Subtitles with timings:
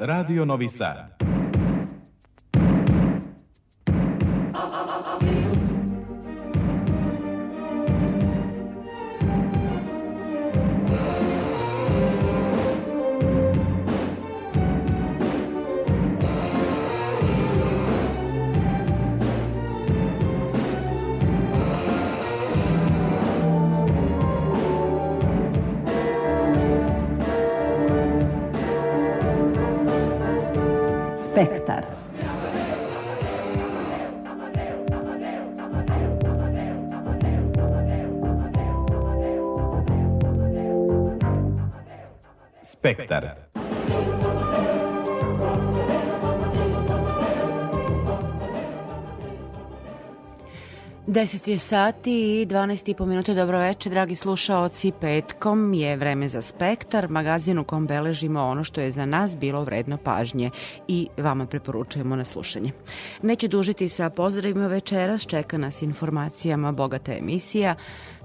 [0.00, 1.27] Radio Novi Sad.
[31.38, 31.84] Spektar.
[42.62, 43.47] Spektar.
[51.08, 53.34] 10 je sati i 12 i po minuta.
[53.34, 54.92] Dobro večer, dragi slušaoci.
[55.00, 59.64] Petkom je vreme za Spektar, magazin u kom beležimo ono što je za nas bilo
[59.64, 60.50] vredno pažnje
[60.88, 62.72] i vama preporučujemo na slušanje.
[63.22, 67.74] Neće dužiti sa pozdravima večeras, čeka nas informacijama bogata emisija,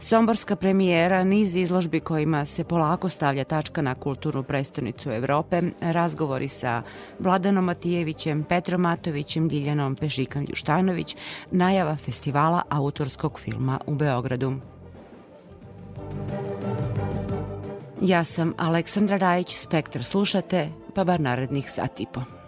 [0.04, 6.82] somborska premijera, niz izložbi kojima se polako stavlja tačka na kulturnu prestonicu Evrope, razgovori sa
[7.20, 11.16] Vladanom Matijevićem, Petrom Matovićem, Diljanom Pešikan Ljuštanović,
[11.52, 14.54] najava festivala autorskog filma u Beogradu.
[18.02, 22.43] Ja sam Aleksandra Rajić, Spektar slušate, pa bar narednih sat i po.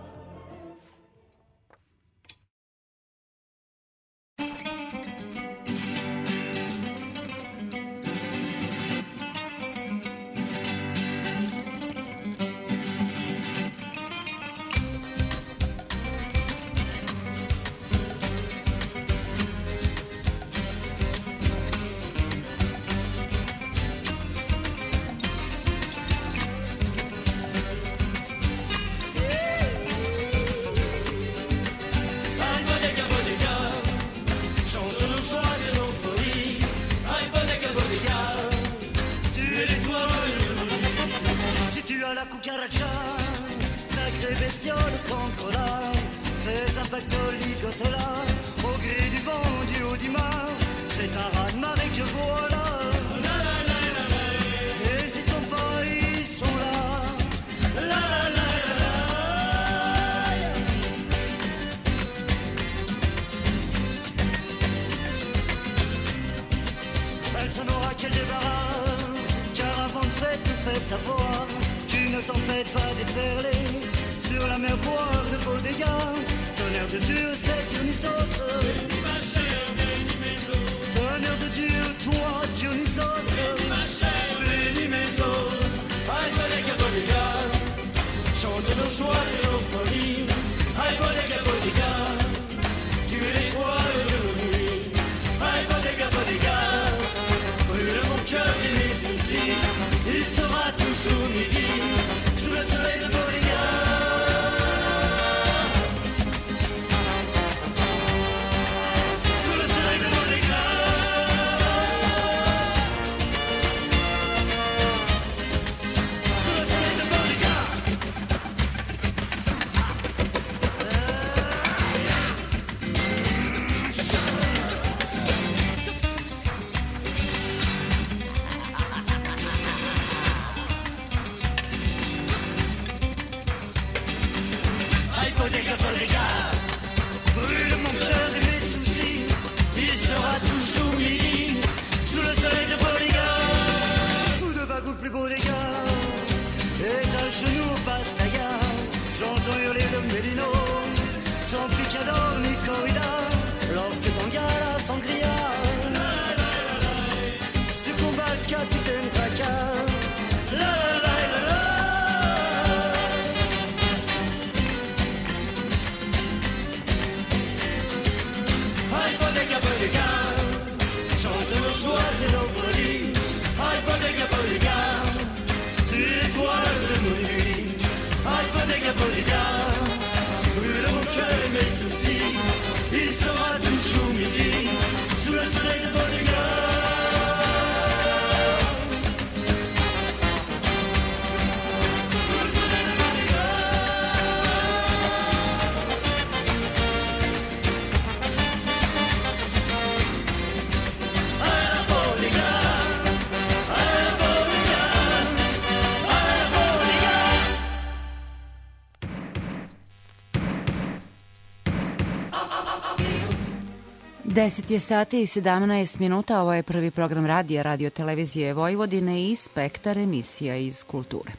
[214.46, 219.36] 10 je sati i 17 minuta, ovo je prvi program radija Radio Televizije Vojvodine i
[219.36, 221.32] spektar emisija iz kulture.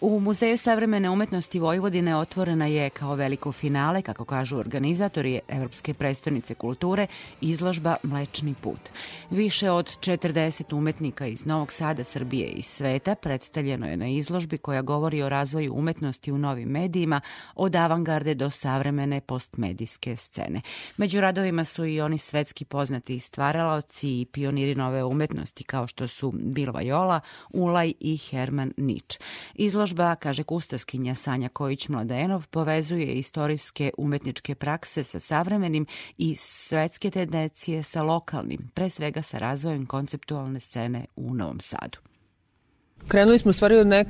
[0.00, 6.54] U Muzeju savremene umetnosti Vojvodine otvorena je kao veliko finale, kako kažu organizatori Evropske prestonice
[6.54, 7.06] kulture,
[7.40, 8.80] izložba Mlečni put.
[9.30, 14.82] Više od 40 umetnika iz Novog Sada, Srbije i sveta predstavljeno je na izložbi koja
[14.82, 17.20] govori o razvoju umetnosti u novim medijima,
[17.54, 20.60] od avangarde do savremene postmedijske scene.
[20.96, 26.32] Među radovima su i oni svetski poznati stvaralaoci i pioniri nove umetnosti kao što su
[26.34, 27.20] Bilva Jola,
[27.50, 29.18] Ulaj i Herman Nič.
[29.54, 35.55] Izložba, kaže kustoskinja Sanja Kojić-Mladenov, povezuje istorijske umetničke prakse sa savremenim
[36.18, 41.98] i svetske tendencije sa lokalnim, pre svega sa razvojem konceptualne scene u Novom Sadu.
[43.08, 44.08] Krenuli smo stvari od nek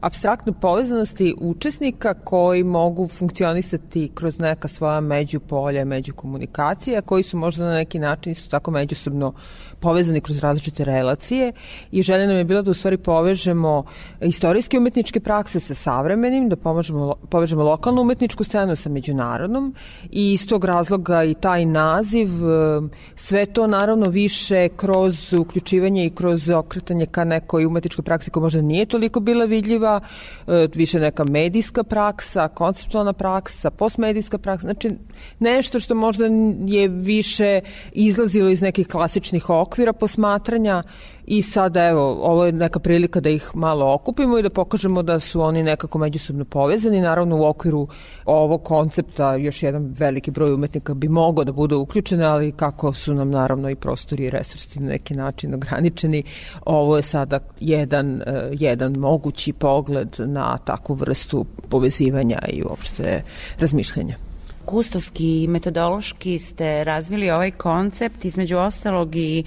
[0.00, 7.74] abstraktne povezanosti učesnika koji mogu funkcionisati kroz neka svoja međupolja, međukomunikacije, koji su možda na
[7.74, 9.34] neki način isto tako međusobno
[9.80, 11.52] povezani kroz različite relacije
[11.92, 13.84] i želja nam je bila da u stvari povežemo
[14.20, 19.74] istorijske umetničke prakse sa savremenim, da povežemo, povežemo lokalnu umetničku scenu sa međunarodnom
[20.10, 22.80] i iz tog razloga i taj naziv, e,
[23.14, 28.62] sve to naravno više kroz uključivanje i kroz okretanje ka nekoj umetničkoj praksi koja možda
[28.62, 30.00] nije toliko bila vidljiva,
[30.46, 34.90] e, više neka medijska praksa, konceptualna praksa, postmedijska praksa, znači
[35.38, 36.24] nešto što možda
[36.66, 37.60] je više
[37.92, 40.82] izlazilo iz nekih klasičnih okvira posmatranja
[41.26, 45.20] i sada evo, ovo je neka prilika da ih malo okupimo i da pokažemo da
[45.20, 47.00] su oni nekako međusobno povezani.
[47.00, 47.88] Naravno u okviru
[48.24, 53.14] ovog koncepta još jedan veliki broj umetnika bi mogao da bude uključen, ali kako su
[53.14, 56.22] nam naravno i prostori i resursi na neki način ograničeni,
[56.64, 63.22] ovo je sada jedan, eh, jedan mogući pogled na takvu vrstu povezivanja i uopšte
[63.60, 64.25] razmišljanja
[64.66, 69.44] kustoski i metodološki ste razvili ovaj koncept, između ostalog i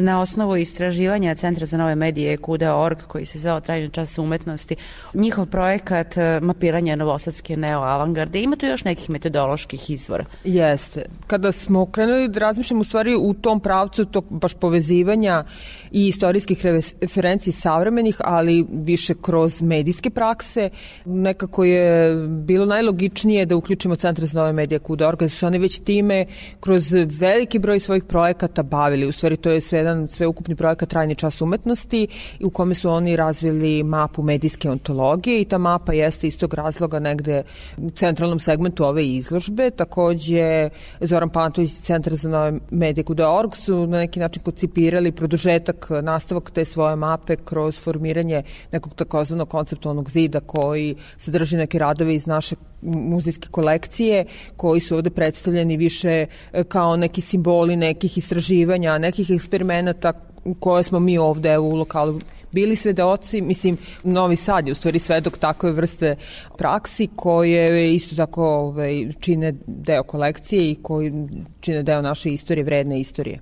[0.00, 4.76] na osnovu istraživanja Centra za nove medije Kuda.org koji se zove Trajni čas umetnosti.
[5.14, 8.42] Njihov projekat e, mapiranja novosadske neoavangarde.
[8.42, 10.24] Ima tu još nekih metodoloških izvora?
[10.44, 11.04] Jeste.
[11.26, 15.44] Kada smo krenuli da razmišljamo u stvari u tom pravcu tog baš povezivanja
[15.90, 16.66] i istorijskih
[17.00, 20.70] referencij savremenih, ali više kroz medijske prakse,
[21.04, 25.12] nekako je bilo najlogičnije da uključimo Centar za nove medije Media Kuda
[25.42, 26.26] oni već time
[26.60, 29.06] kroz veliki broj svojih projekata bavili.
[29.06, 32.08] U stvari to je sve jedan sveukupni projekat Trajni čas umetnosti
[32.44, 36.98] u kome su oni razvili mapu medijske ontologije i ta mapa jeste iz tog razloga
[36.98, 37.42] negde
[37.76, 39.70] u centralnom segmentu ove izložbe.
[39.70, 40.68] Takođe
[41.00, 46.50] Zoran Pantović iz Centra za nove medije Kuda.org su na neki način koncipirali produžetak, nastavak
[46.50, 48.42] te svoje mape kroz formiranje
[48.72, 54.24] nekog takozvanog konceptualnog zida koji sadrži neke radove iz naše muzejske kolekcije
[54.56, 60.12] koji su ovde predstavljeni više e, kao neki simboli nekih istraživanja, nekih eksperimenata
[60.60, 62.20] koje smo mi ovde u lokalu
[62.52, 66.16] bili svedoci, mislim, Novi Sad je u stvari svedok takve vrste
[66.58, 71.12] praksi koje isto tako ovaj, čine deo kolekcije i koji
[71.60, 73.40] čine deo naše istorije, vredne istorije.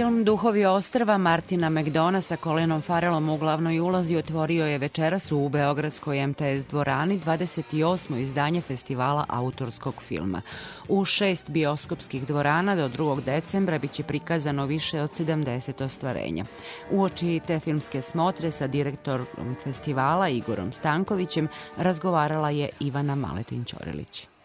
[0.00, 5.48] Film Duhovi ostrva Martina McDona sa Colenom Farelom u glavnoj ulozi otvorio je večeras u
[5.48, 8.16] Beogradskoj MTS dvorani 28.
[8.16, 10.42] izdanje festivala autorskog filma.
[10.88, 13.24] U šest bioskopskih dvorana do 2.
[13.24, 16.44] decembra biće prikazano više od 70 ostvarenja.
[16.90, 24.39] Uoči te filmske smotre sa direktorom festivala Igorom Stankovićem razgovarala je Ivana Maletin-Ćorilić.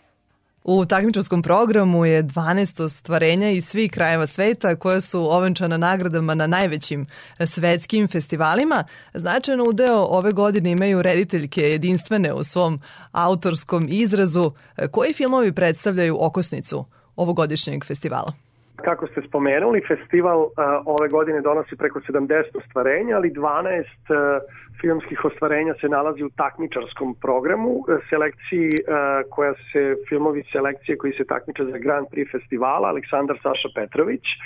[0.68, 6.48] U takmičarskom programu je 12 ostvarenja iz svih krajeva sveta koje su ovenčana nagradama na
[6.48, 7.06] najvećim
[7.46, 8.84] svetskim festivalima.
[9.14, 12.80] Značajno udeo ove godine imaju rediteljke jedinstvene u svom
[13.12, 14.52] autorskom izrazu.
[14.92, 18.34] Koji filmovi predstavljaju okosnicu ovogodišnjeg festivala?
[18.76, 20.50] Kako ste spomenuli, festival uh,
[20.86, 24.42] ove godine donosi preko 70 ostvarenja, ali 12 uh,
[24.86, 28.86] filmskih ostvarenja se nalazi u takmičarskom programu, uh, selekciji uh,
[29.34, 34.26] koja se, filmovi selekcije koji se takmiče za Grand Prix festivala, Aleksandar Saša Petrović.
[34.32, 34.42] Uh,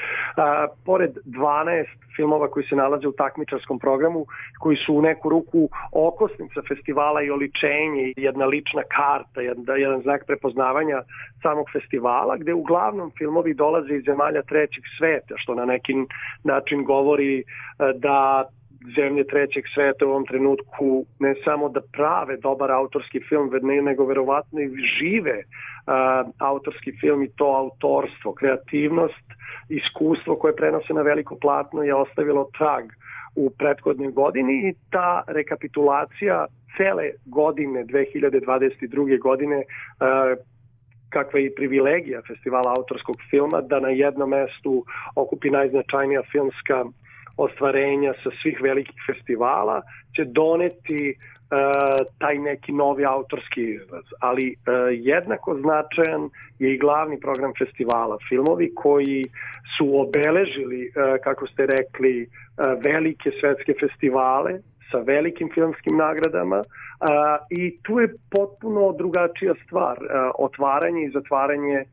[0.85, 4.25] pored 12 filmova koji se nalaze u takmičarskom programu,
[4.59, 10.21] koji su u neku ruku okosnica festivala i oličenje, jedna lična karta, jedan, jedan znak
[10.27, 11.01] prepoznavanja
[11.43, 15.93] samog festivala, gde uglavnom filmovi dolaze iz zemalja trećeg sveta, što na neki
[16.43, 17.43] način govori e,
[17.95, 18.49] da
[18.95, 23.49] zemlje trećeg sveta u ovom trenutku ne samo da prave dobar autorski film,
[23.83, 24.69] nego verovatno i
[24.99, 29.25] žive uh, autorski film i to autorstvo, kreativnost,
[29.69, 32.85] iskustvo koje prenose na veliko platno je ostavilo trag
[33.35, 36.45] u prethodnoj godini i ta rekapitulacija
[36.77, 39.19] cele godine 2022.
[39.19, 40.37] godine uh,
[41.09, 46.85] kakva je i privilegija festivala autorskog filma da na jednom mestu okupi najznačajnija filmska
[47.45, 49.81] ostvarenja sa svih velikih festivala
[50.15, 54.05] će doneti uh, taj neki novi autorski izraz.
[54.19, 54.55] Ali uh,
[54.91, 56.29] jednako značajan
[56.59, 58.17] je i glavni program festivala.
[58.29, 59.23] Filmovi koji
[59.77, 60.93] su obeležili, uh,
[61.23, 62.29] kako ste rekli,
[62.83, 64.59] velike svetske festivale
[64.91, 66.63] sa velikim filmskim nagradama,
[67.49, 69.97] i tu je potpuno drugačija stvar.
[70.37, 71.83] Otvaranje i zatvaranje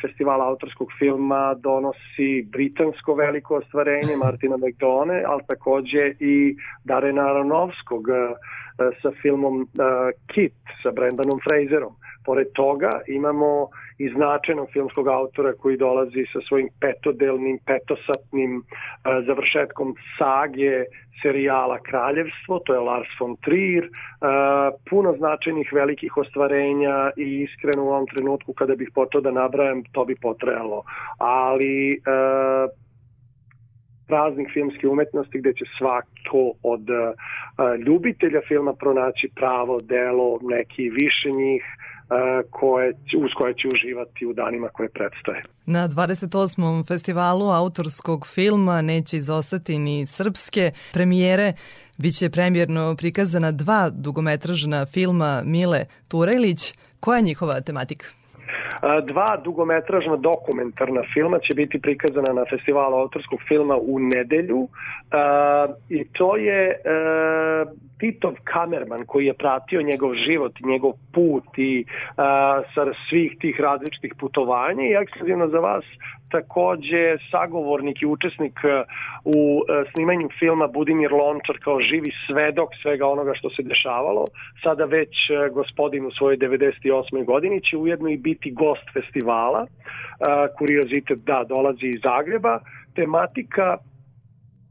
[0.00, 8.34] festivala autorskog filma donosi britansko veliko ostvarenje Martina McDone, ali takođe i Darena Aronovskog a,
[9.02, 11.94] sa filmom a, Kit sa Brendanom Fraserom.
[12.24, 18.62] Pored toga imamo i značajnog filmskog autora koji dolazi sa svojim petodelnim, petosatnim
[19.02, 20.84] a, završetkom sage
[21.22, 23.90] serijala Kraljevstvo, to je Lars von Trier, uh,
[24.90, 30.04] puno značajnih velikih ostvarenja i iskreno u ovom trenutku kada bih počeo da nabrajam, to
[30.04, 30.82] bi potrajalo.
[31.18, 32.70] Ali uh,
[34.08, 36.86] raznih filmske umetnosti gde će svako od
[37.86, 41.64] ljubitelja filma pronaći pravo delo, neki više njih,
[42.50, 45.42] koje, uz koje će uživati u danima koje predstoje.
[45.66, 46.86] Na 28.
[46.86, 51.52] festivalu autorskog filma neće izostati ni srpske premijere.
[51.98, 56.74] Biće premjerno prikazana dva dugometražna filma Mile Turajlić.
[57.00, 58.06] Koja je njihova tematika?
[59.06, 64.68] Dva dugometražna dokumentarna filma će biti prikazana na festivalu autorskog filma u nedelju
[65.88, 66.80] i to je
[67.98, 71.84] Titov kamerman koji je pratio njegov život, njegov put i
[72.74, 75.84] sa svih tih različitih putovanja i ekskluzivno za vas
[76.30, 78.58] takođe sagovornik i učesnik
[79.24, 79.62] u
[79.94, 84.24] snimanju filma Budimir Lončar kao živi svedok svega onoga što se dešavalo.
[84.62, 85.14] Sada već
[85.52, 87.24] gospodin u svojoj 98.
[87.24, 89.66] godini će ujedno i biti gost festivala.
[90.58, 92.60] Kuriozitet da dolazi iz Zagreba.
[92.94, 93.78] Tematika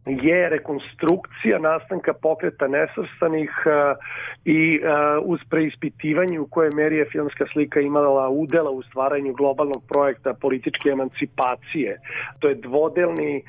[0.10, 3.98] je rekonstrukcija nastanka pokreta nesvrstanih uh,
[4.46, 9.84] i uh, uz preispitivanje u kojoj meri je filmska slika imala udela u stvaranju globalnog
[9.88, 12.00] projekta političke emancipacije.
[12.40, 13.44] To je dvodelni,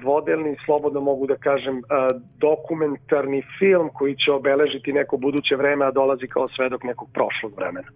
[0.00, 1.82] dvodelni slobodno mogu da kažem,
[2.38, 7.88] dokumentarni film koji će obeležiti neko buduće vreme, a dolazi kao svedok nekog prošlog vremena.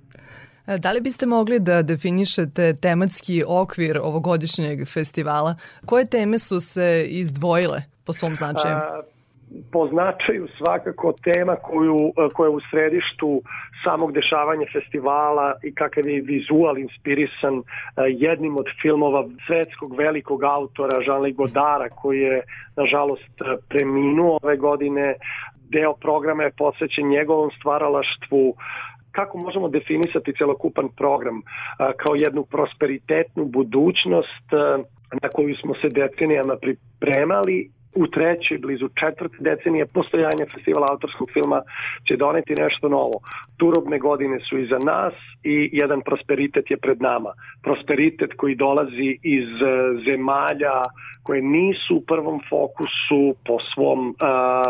[0.67, 5.55] Da li biste mogli da definišete tematski okvir ovogodišnjeg festivala?
[5.87, 8.77] Koje teme su se izdvojile po svom značaju?
[9.73, 13.43] Po značaju svakako tema koju, koja je u središtu
[13.85, 17.63] samog dešavanja festivala i kakav je vizual inspirisan
[18.19, 22.43] jednim od filmova svetskog velikog autora Jean-Luc Godara koji je
[22.77, 23.33] nažalost
[23.69, 25.15] preminuo ove godine
[25.71, 28.55] deo programa je posvećen njegovom stvaralaštvu
[29.17, 31.43] kako možemo definisati celokupan program
[32.03, 34.47] kao jednu prosperitetnu budućnost
[35.23, 41.61] na koju smo se decenijama pripremali u trećoj, blizu četvrte decenije postojanja festivala autorskog filma
[42.09, 43.19] će doneti nešto novo.
[43.57, 47.31] Turobne godine su iza nas i jedan prosperitet je pred nama.
[47.63, 49.67] Prosperitet koji dolazi iz e,
[50.07, 50.77] zemalja
[51.27, 54.15] koje nisu u prvom fokusu po, svom, uh,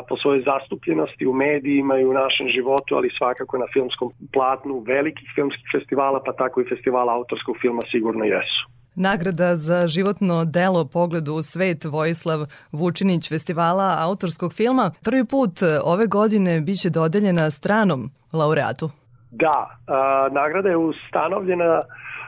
[0.09, 5.29] po svojoj zastupljenosti u medijima i u našem životu, ali svakako na filmskom platnu velikih
[5.35, 8.76] filmskih festivala, pa tako i festivala autorskog filma sigurno jesu.
[8.97, 15.51] Nagrada za životno delo pogledu u svet Vojislav Vučinić festivala autorskog filma prvi put
[15.85, 18.91] ove godine biće dodeljena stranom laureatu.
[19.31, 21.83] Da, a, nagrada je ustanovljena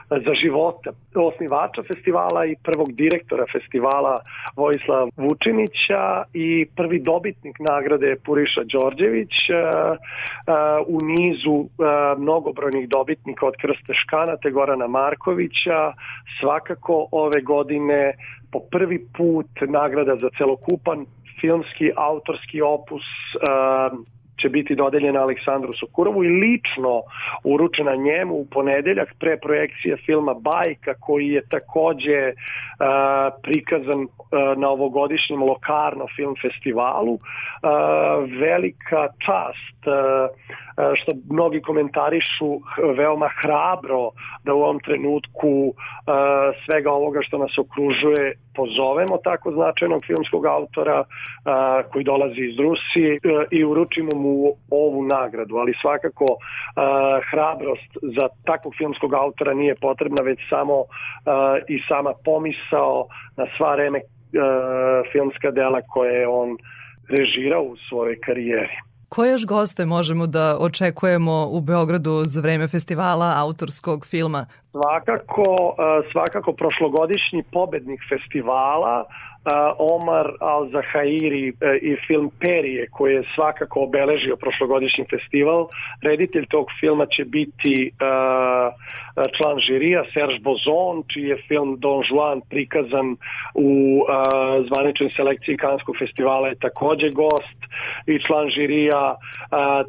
[0.09, 4.19] za života osnivača festivala i prvog direktora festivala
[4.55, 9.35] Vojislav Vučinića i prvi dobitnik nagrade Puriša Đorđević
[10.87, 11.69] u nizu
[12.17, 15.93] mnogobrojnih dobitnika od Krste Škana te Gorana Markovića.
[16.39, 18.13] Svakako ove godine
[18.51, 21.05] po prvi put nagrada za celokupan
[21.41, 23.03] filmski autorski opus
[24.41, 27.01] će biti dodeljena Aleksandru Sokurovu i lično
[27.43, 32.35] uručena njemu u ponedeljak pre projekcije filma Bajka koji je takođe uh,
[33.43, 34.09] prikazan uh,
[34.57, 37.13] na ovogodišnjem Lokarno film festivalu.
[37.13, 37.19] Uh,
[38.39, 39.79] velika čast
[40.95, 42.49] što mnogi komentarišu
[42.97, 44.11] veoma hrabro
[44.43, 45.73] da u ovom trenutku
[46.65, 51.03] svega ovoga što nas okružuje pozovemo tako značajnog filmskog autora
[51.91, 53.19] koji dolazi iz Rusije
[53.51, 54.28] i uručimo mu
[54.71, 56.25] ovu nagradu, ali svakako
[57.31, 60.83] hrabrost za takvog filmskog autora nije potrebna, već samo
[61.67, 63.99] i sama pomisao na sva vreme
[65.11, 66.57] filmska dela koje je on
[67.09, 68.75] režirao u svojoj karijeri.
[69.09, 74.45] Koje još goste možemo da očekujemo u Beogradu za vreme festivala autorskog filma?
[74.71, 75.75] Svakako,
[76.11, 79.05] svakako prošlogodišnji pobednik festivala
[79.77, 85.67] Omar Al-Zahairi e, i film Perije koji je svakako obeležio prošlogodišnji festival.
[86.01, 87.91] Reditelj tog filma će biti
[89.37, 93.07] član žirija Serge Bozon, čiji je film Don Juan prikazan
[93.55, 94.03] u
[94.67, 97.59] zvaničnoj selekciji Kanskog festivala je takođe gost
[98.05, 99.15] i član žirija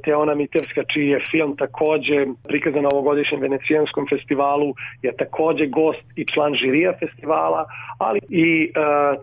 [0.05, 6.25] Teona Mitevska, čiji je film takođe prikazan na ovogodišnjem venecijanskom festivalu je takođe gost i
[6.25, 7.65] član žirija festivala,
[7.99, 8.73] ali i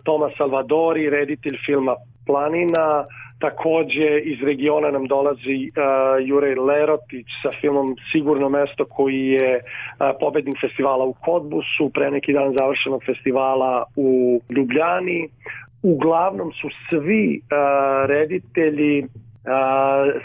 [0.04, 3.06] to Toma Salvadori, reditelj filma Planina,
[3.40, 9.64] takođe iz regiona nam dolazi uh, Jurej Lerotić sa filmom Sigurno mesto koji je uh,
[10.20, 15.30] pobednik festivala u Kodbusu, pre neki dan završenog festivala u Ljubljani.
[15.84, 19.06] Uglavnom su svi uh, reditelji
[19.48, 19.54] Uh,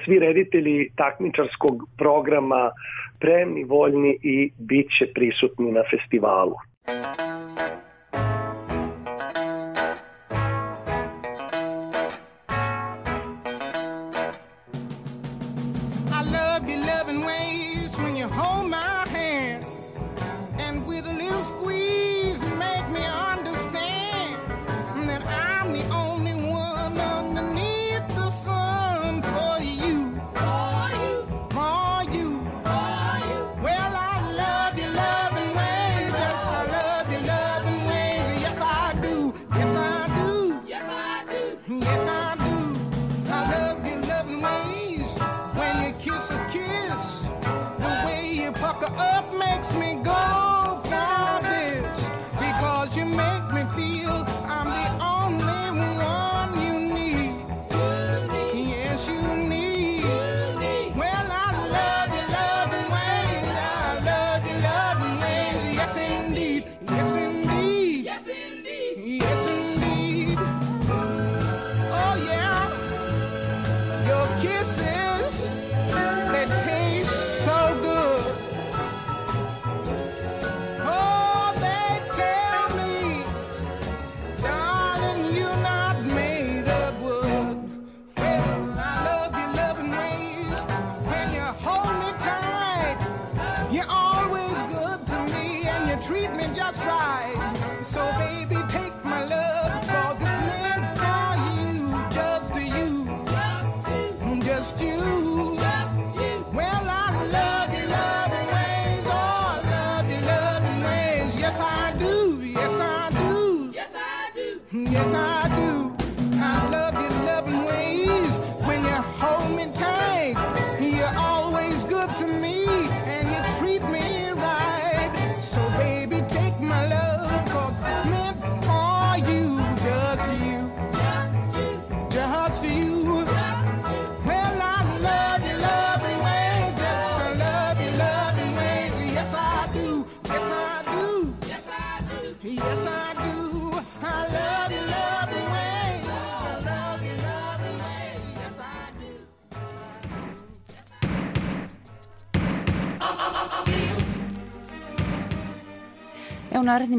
[0.05, 2.71] svi reditelji takmičarskog programa
[3.17, 6.55] spremni, voljni i bit će prisutni na festivalu.
[6.87, 7.22] E,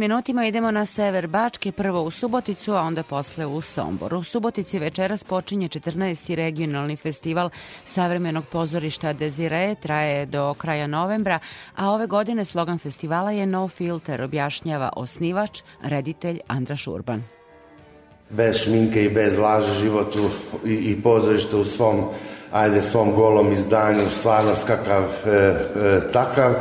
[0.04, 4.14] minutima idemo na sever Bačke, prvo u Suboticu, a onda posle u Sombor.
[4.14, 6.36] U Subotici večeras počinje 14.
[6.36, 7.50] regionalni festival
[7.86, 11.40] savremenog pozorišta Desire, traje do kraja novembra,
[11.76, 17.24] a ove godine slogan festivala je No Filter, objašnjava osnivač, reditelj Andra Šurban.
[18.30, 20.30] Bez šminke i bez laže životu
[20.66, 22.10] i, i pozorište u svom
[22.52, 26.54] ajde svom golom izdanju, stvarnost kakav e, e, takav.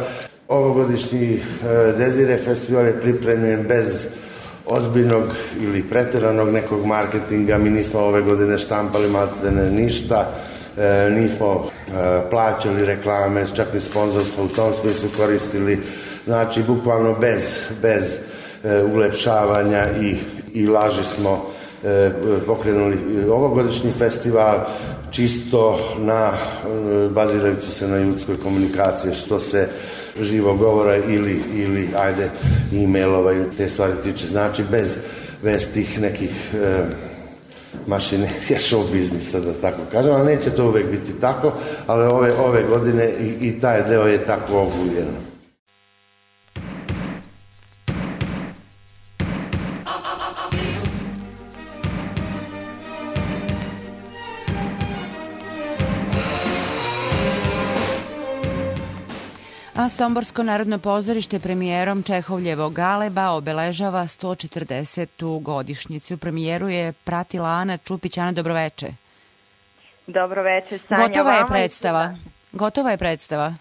[0.49, 4.07] Ovogodišnji e, Dezire festival je pripremljen bez
[4.67, 5.23] ozbiljnog
[5.61, 7.59] ili preteranog nekog marketinga.
[7.59, 10.31] Mi nismo ove godine štampali maltene ništa,
[10.79, 11.91] e, nismo e,
[12.31, 15.81] plaćali reklame, čak ni sponzorstvo u tom smislu koristili.
[16.25, 18.19] Znači, bukvalno bez, bez
[18.93, 20.17] ulepšavanja i,
[20.55, 21.47] i laži smo
[22.47, 24.59] pokrenuli ovogodišnji festival
[25.11, 26.31] čisto na,
[27.11, 29.69] bazirajući se na ljudskoj komunikaciji, što se
[30.20, 32.31] živo govora ili, ili ajde,
[32.75, 34.27] e-mailova i te stvari tiče.
[34.27, 34.96] Znači, bez,
[35.42, 36.85] bez tih nekih e,
[37.87, 41.53] mašine je show biznisa, da tako kažem, ali neće to uvek biti tako,
[41.87, 45.32] ali ove, ove godine i, i taj deo je tako oguljen.
[59.83, 65.42] A Somborsko narodno pozorište premijerom Čehovljevog Galeba obeležava 140.
[65.42, 66.18] godišnjicu.
[66.18, 68.18] Premijeru je pratila Ana Čupić.
[68.18, 68.87] Ana, dobroveče.
[70.07, 71.09] Dobroveče, Sanja.
[71.09, 72.14] Gotova je predstava.
[72.53, 73.55] Gotova je predstava.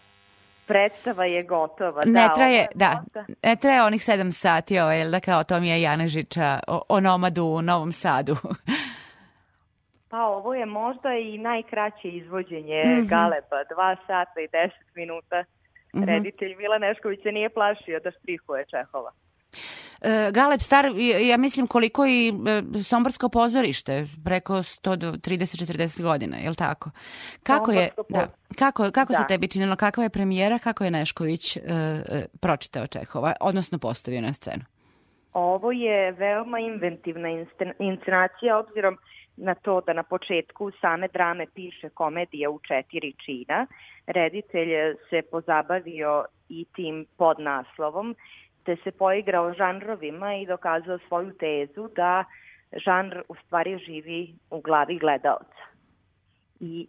[0.67, 2.03] Predstava je gotova.
[2.05, 3.03] Ne da, traje, da,
[3.43, 7.93] ne traje onih sedam sati, ovaj, da kao Tomija Janežića o, o nomadu u Novom
[7.93, 8.35] Sadu.
[10.09, 13.07] Pa ovo je možda i najkraće izvođenje mm -hmm.
[13.07, 15.43] Galeba, dva sata i deset minuta.
[15.93, 16.05] -hmm.
[16.05, 19.11] Reditelj Vila Nešković se nije plašio da štrihuje Čehova.
[20.01, 20.85] E, Galeb star,
[21.21, 26.89] ja mislim koliko i e, Somborsko pozorište, preko 130-40 godina, je li tako?
[27.43, 28.27] Kako je, da,
[28.59, 29.19] kako, kako da.
[29.19, 34.21] se tebi činilo, kakva je premijera, kako je Nešković e, e, pročitao Čehova, odnosno postavio
[34.21, 34.63] na scenu?
[35.33, 37.29] Ovo je veoma inventivna
[37.79, 38.97] inscenacija, obzirom
[39.41, 43.67] na to da na početku same drame piše komedija u četiri čina.
[44.07, 48.15] Reditelj se pozabavio i tim podnaslovom,
[48.63, 52.23] te se poigrao žanrovima i dokazao svoju tezu da
[52.85, 55.63] žanr u stvari živi u glavi gledaoca.
[56.59, 56.87] I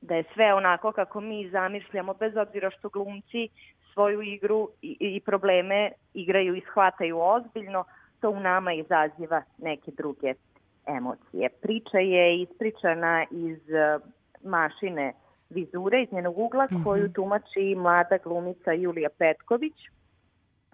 [0.00, 3.48] da je sve onako kako mi zamišljamo, bez obzira što glumci
[3.92, 7.84] svoju igru i, i probleme igraju i shvataju ozbiljno,
[8.20, 10.34] to u nama izaziva neke druge
[10.86, 11.48] emocije.
[11.62, 14.02] Priča je ispričana iz uh,
[14.42, 15.12] mašine
[15.50, 16.84] vizure, iz njenog ugla, mm -hmm.
[16.84, 19.74] koju tumači mlada glumica Julija Petković,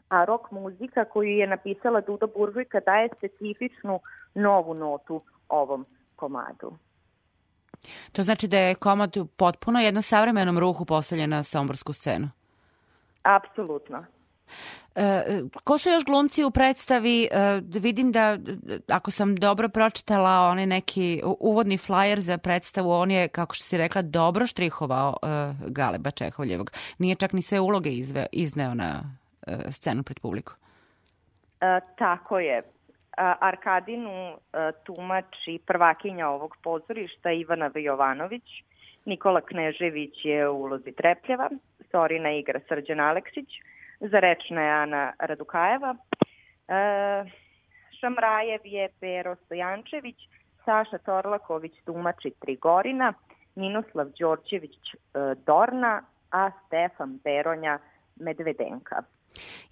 [0.09, 4.01] a rock muzika koju je napisala Duda Buržujka daje specifičnu
[4.35, 6.73] novu notu ovom komadu.
[8.13, 12.29] To znači da je komad potpuno jedno savremenom ruhu postavljen na somborsku scenu?
[13.23, 14.05] Apsolutno.
[14.97, 15.23] E,
[15.65, 17.29] ko su još glumci u predstavi?
[17.33, 18.39] E, vidim da,
[18.89, 23.79] ako sam dobro pročitala onaj neki uvodni flyer za predstavu, on je, kako što si
[23.79, 25.27] rekla, dobro štrihovao e,
[25.69, 26.71] Galeba Čehovljevog.
[26.99, 29.03] Nije čak ni sve uloge izve, izneo na
[29.71, 30.53] scenu pred publiku.
[31.61, 32.63] E, tako je.
[33.41, 34.37] Arkadinu
[34.85, 38.43] tumači prvakinja ovog pozorišta Ivana Jovanović,
[39.05, 41.51] Nikola Knežević je u ulozi Trepljeva,
[41.91, 43.49] Sorina igra Srđan Aleksić,
[44.01, 45.97] za rečna je Ana Radukajeva.
[46.69, 46.75] E,
[48.01, 50.17] Šamrajev je Pero Stojančević,
[50.65, 53.13] Saša Torlaković tumači Trigorina,
[53.55, 54.99] Ninoslav Đorđević e,
[55.47, 57.79] Dorna, a Stefan Beronja
[58.17, 59.03] Medvedenka.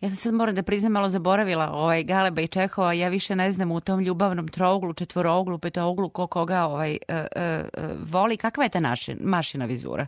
[0.00, 3.52] Ja sam sad moram da priznam malo zaboravila ovaj Galeba i Čehova, ja više ne
[3.52, 8.36] znam u tom ljubavnom trouglu, četvorouglu, petouglu ko koga ovaj, uh, uh, voli.
[8.36, 10.06] Kakva je ta naši, mašina vizura?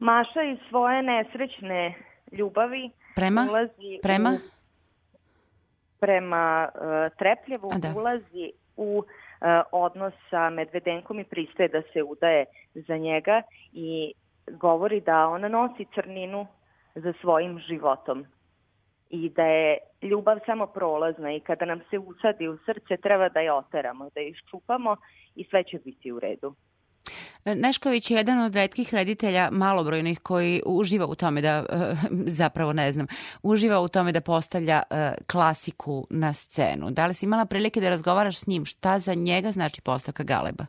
[0.00, 1.94] Maša iz svoje nesrećne
[2.32, 3.46] ljubavi prema?
[3.50, 4.30] ulazi prema?
[4.30, 4.48] U,
[6.00, 7.94] prema uh, Trepljevu da.
[7.96, 9.04] ulazi u uh,
[9.72, 14.12] odnos sa Medvedenkom i pristaje da se udaje za njega i
[14.50, 16.46] govori da ona nosi crninu
[16.94, 18.26] za svojim životom
[19.10, 23.40] i da je ljubav samo prolazna i kada nam se usadi u srce treba da
[23.40, 24.96] je oteramo, da je iščupamo
[25.34, 26.54] i sve će biti u redu.
[27.44, 31.64] Nešković je jedan od redkih reditelja malobrojnih koji uživa u tome da,
[32.40, 33.06] zapravo ne znam,
[33.42, 36.90] uživa u tome da postavlja e, klasiku na scenu.
[36.90, 38.64] Da li si imala prilike da razgovaraš s njim?
[38.64, 40.66] Šta za njega znači postavka Galeba?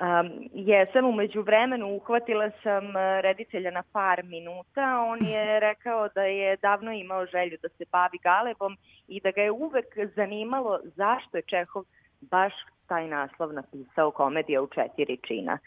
[0.00, 2.84] Um, jesam umeđu vremenu, uhvatila sam
[3.22, 8.18] reditelja na par minuta, on je rekao da je davno imao želju da se bavi
[8.22, 8.76] Galebom
[9.08, 11.84] i da ga je uvek zanimalo zašto je Čehov
[12.20, 12.52] baš
[12.86, 15.58] taj naslov napisao komedija u četiri čina.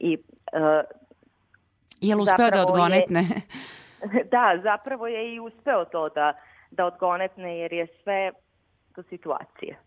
[0.00, 0.18] I,
[0.52, 0.84] uh,
[2.00, 3.20] je li uspeo da odgonetne?
[3.20, 3.42] Je,
[4.34, 6.32] da, zapravo je i uspeo to da,
[6.70, 8.32] da odgonetne jer je sve
[8.96, 9.78] do situacije.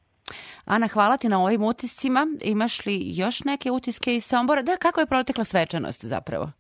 [0.66, 2.28] Ana, hvala ti na ovim utiscima.
[2.42, 4.62] Imaš li još neke utiske iz Sombora?
[4.62, 6.52] Da, kako je protekla svečanost zapravo?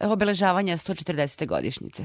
[0.00, 1.46] Obeležavanja 140.
[1.46, 2.02] godišnjice.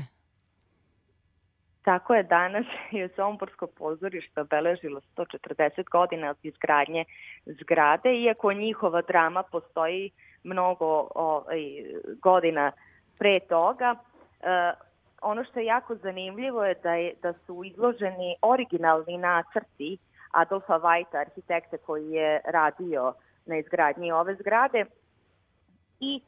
[1.83, 7.05] Tako je, danas je Somborsko pozorište obeležilo 140 godina od izgradnje
[7.45, 10.11] zgrade, iako njihova drama postoji
[10.43, 11.61] mnogo ovaj,
[12.21, 12.71] godina
[13.19, 13.95] pre toga.
[14.41, 14.73] E,
[15.21, 19.97] ono što je jako zanimljivo je da, je da su izloženi originalni nacrti
[20.31, 23.13] Adolfa Vajta, arhitekta koji je radio
[23.45, 24.85] na izgradnji ove zgrade
[25.99, 26.21] i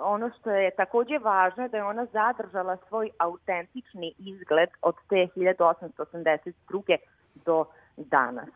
[0.00, 5.28] ono što je takođe važno je da je ona zadržala svoj autentični izgled od te
[5.36, 6.96] 1882.
[7.34, 7.64] do
[7.96, 8.48] danas.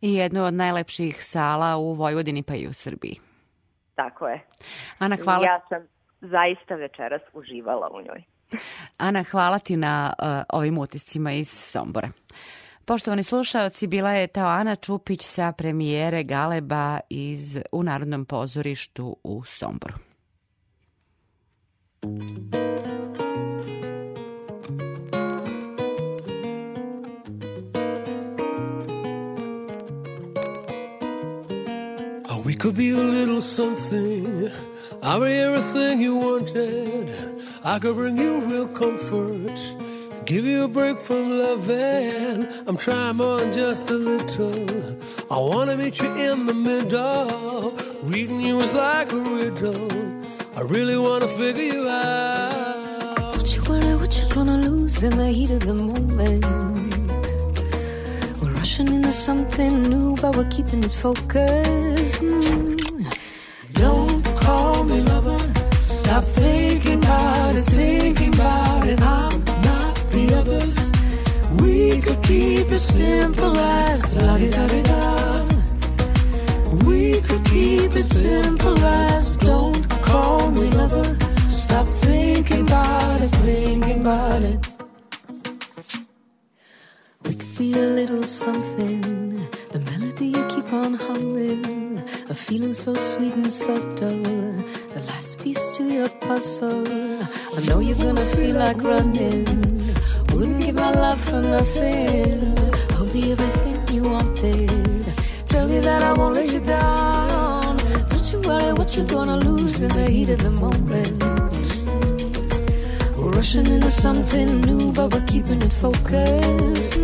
[0.00, 3.16] I jednu od najlepših sala u Vojvodini pa i u Srbiji.
[3.94, 4.40] Tako je.
[4.98, 5.44] Ana, hvala.
[5.44, 5.82] Ja sam
[6.20, 8.22] zaista večeras uživala u njoj.
[8.98, 12.08] Ana, hvala ti na uh, ovim utiscima iz Sombora.
[12.84, 19.44] Poštovani slušaoci, bila je ta Ana Čupić sa premijere Galeba iz, u Narodnom pozorištu u
[19.44, 20.11] Somboru.
[22.04, 22.10] Oh,
[32.44, 34.50] we could be a little something.
[35.00, 37.14] I'll be everything you wanted.
[37.62, 39.60] I could bring you real comfort.
[40.24, 42.48] Give you a break from loving.
[42.66, 44.98] I'm trying more just a little.
[45.30, 47.70] I wanna meet you in the middle.
[48.02, 50.21] Reading you is like a riddle.
[50.54, 53.32] I really wanna figure you out.
[53.34, 56.44] Don't you worry what you're gonna lose in the heat of the moment.
[58.42, 62.20] We're rushing into something new, but we're keeping it focused.
[62.20, 63.16] Mm.
[63.72, 65.38] Don't call me lover.
[65.80, 69.00] Stop thinking about it, thinking about it.
[69.00, 70.78] I'm not the others.
[71.62, 75.46] We could keep it simple as la di da di da.
[76.84, 79.71] We could keep it simple as don't
[80.12, 81.08] call me lover.
[81.64, 84.58] Stop thinking about it, thinking about it.
[87.24, 89.00] We could be a little something.
[89.72, 92.02] The melody you keep on humming.
[92.32, 94.22] A feeling so sweet and subtle.
[94.94, 96.86] The last piece to your puzzle.
[97.56, 99.46] I know you're gonna feel like running.
[100.32, 102.40] Wouldn't give my love for nothing.
[102.96, 104.70] I'll be everything you wanted.
[105.52, 107.31] Tell you that I won't let you down.
[108.32, 111.22] Don't you worry what you're gonna lose in the heat of the moment.
[113.14, 116.98] We're rushing into something new, but we're keeping it focused.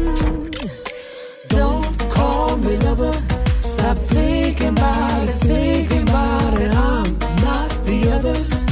[1.48, 3.12] Don't call me lover.
[3.58, 6.70] Stop thinking about it, thinking about it.
[6.70, 8.64] I'm not the others.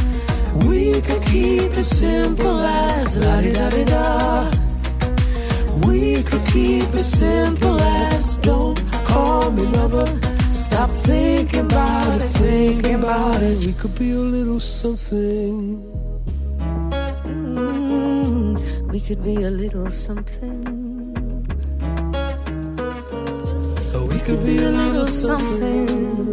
[0.66, 4.50] We could keep it simple as la di da di da.
[5.86, 10.25] We could keep it simple as don't call me lover.
[10.76, 13.64] Stop thinking about it, thinking about it.
[13.64, 15.80] We could be a little something.
[17.24, 20.66] Mm, we could be a little something.
[23.94, 26.25] Oh, we could be a little something.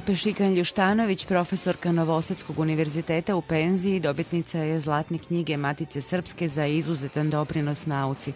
[0.00, 7.30] Ljiljana Pešikan-Ljuštanović, profesorka Novosadskog univerziteta u penziji, dobitnica je zlatne knjige Matice Srpske za izuzetan
[7.30, 8.32] doprinos nauci.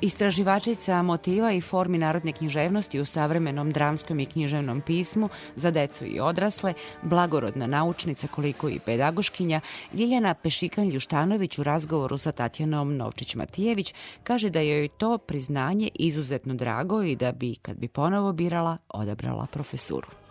[0.00, 6.20] Istraživačica motiva i formi narodne književnosti u savremenom dramskom i književnom pismu za decu i
[6.20, 9.60] odrasle, blagorodna naučnica koliko i pedagoškinja,
[9.94, 17.16] Ljiljana Pešikan-Ljuštanović u razgovoru sa Tatjanom Novčić-Matijević kaže da joj to priznanje izuzetno drago i
[17.16, 20.25] da bi, kad bi ponovo birala, odabrala profesuru.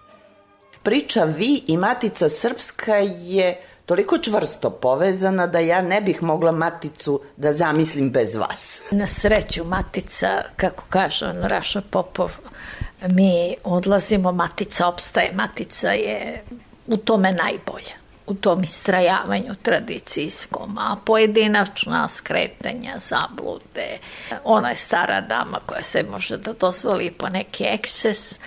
[0.86, 7.21] Priča Vi i Matica Srpska je toliko čvrsto povezana da ja ne bih mogla Maticu
[7.38, 8.82] da zamislim bez vas.
[8.91, 12.38] Na sreću Matica, kako kaže on Raša Popov,
[13.08, 16.43] mi odlazimo, Matica opstaje, Matica je
[16.88, 17.93] u tome najbolja
[18.28, 23.98] u tom istrajavanju tradicijskom, a pojedinačna skretanja, zablude.
[24.43, 28.39] Ona je stara dama koja se može da dozvoli po neki ekses,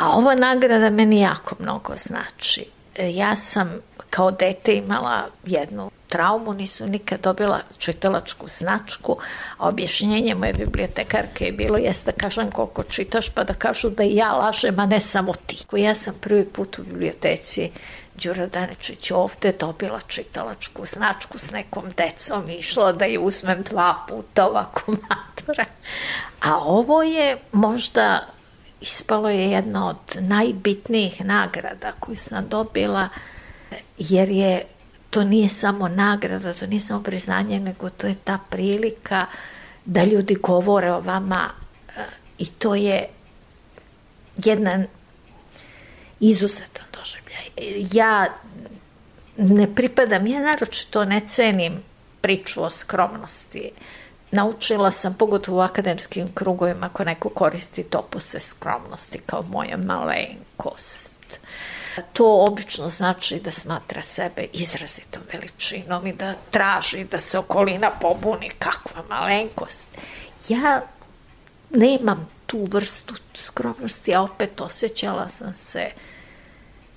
[0.00, 2.66] a ova nagrada meni jako mnogo znači.
[2.98, 3.70] Ja sam
[4.10, 9.16] kao dete imala jednu traumu, nisu nikad dobila čitalačku značku,
[9.58, 14.02] a objašnjenje moje bibliotekarke je bilo jeste da kažem koliko čitaš, pa da kažu da
[14.02, 15.56] ja lažem, a ne samo ti.
[15.72, 17.70] Ja sam prvi put u biblioteci
[18.14, 24.04] Đura Danečić ovde dobila čitalačku značku s nekom decom i išla da je uzmem dva
[24.08, 25.64] puta ovako matora.
[26.40, 28.26] A ovo je možda
[28.80, 33.08] ispalo je jedna od najbitnijih nagrada koju sam dobila
[33.98, 34.64] jer je
[35.10, 39.26] to nije samo nagrada, to nije samo priznanje, nego to je ta prilika
[39.84, 41.50] da ljudi govore o vama
[41.96, 42.02] e,
[42.38, 43.08] i to je
[44.44, 44.86] jedan
[46.20, 47.44] izuzetan doživljaj.
[47.92, 48.26] Ja
[49.36, 51.82] ne pripadam, ja naročito ne cenim
[52.20, 53.70] priču o skromnosti.
[54.30, 61.20] Naučila sam, pogotovo u akademskim krugovima, ako neko koristi topuse skromnosti kao moja malenkost
[62.12, 68.50] To obično znači da smatra sebe izrazitom veličinom i da traži da se okolina pobuni
[68.58, 69.88] kakva malenkost.
[70.48, 70.82] Ja
[71.70, 75.90] nemam tu vrstu skromnosti, a opet osjećala sam se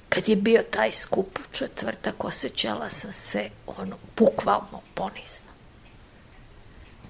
[0.10, 5.53] kad je bio taj skup u četvrtak, osjećala sam se ono, bukvalno ponizno.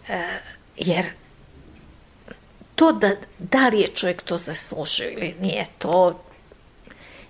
[0.09, 0.23] E,
[0.77, 1.05] jer
[2.75, 6.23] to da, da li je čovjek to zaslužio ili nije, to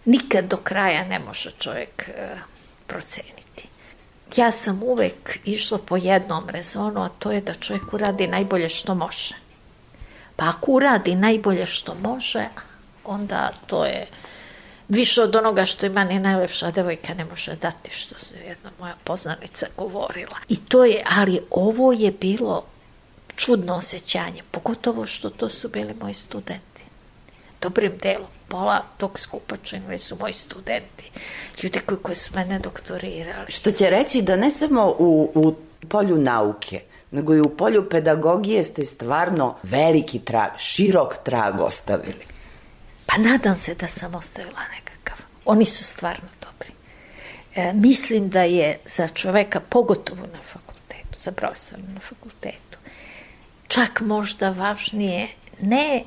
[0.05, 2.35] nikad do kraja ne može čovjek e,
[2.87, 3.67] proceniti.
[4.35, 8.95] Ja sam uvek išla po jednom rezonu, a to je da čovjek uradi najbolje što
[8.95, 9.35] može.
[10.35, 12.45] Pa ako uradi najbolje što može,
[13.03, 14.07] onda to je
[14.87, 18.95] više od onoga što ima ni najlepša devojka ne može dati, što je jedna moja
[19.03, 20.37] poznanica govorila.
[20.49, 22.65] I to je, ali ovo je bilo
[23.35, 26.83] čudno osjećanje, pogotovo što to su bili moji studenti.
[27.61, 31.11] Dobrim delom, pola tog skupa činili su moji studenti,
[31.63, 33.51] ljudi koji, koji su mene doktorirali.
[33.51, 35.55] Što će reći da ne samo u, u
[35.89, 36.81] polju nauke,
[37.11, 42.32] nego i u polju pedagogije ste stvarno veliki trag, širok trag ostavili.
[43.13, 45.17] Pa nadam se da sam ostavila nekakav.
[45.45, 46.71] Oni su stvarno dobri.
[47.55, 52.77] E, mislim da je za čoveka, pogotovo na fakultetu, za profesora na fakultetu,
[53.67, 55.27] čak možda važnije
[55.61, 56.03] ne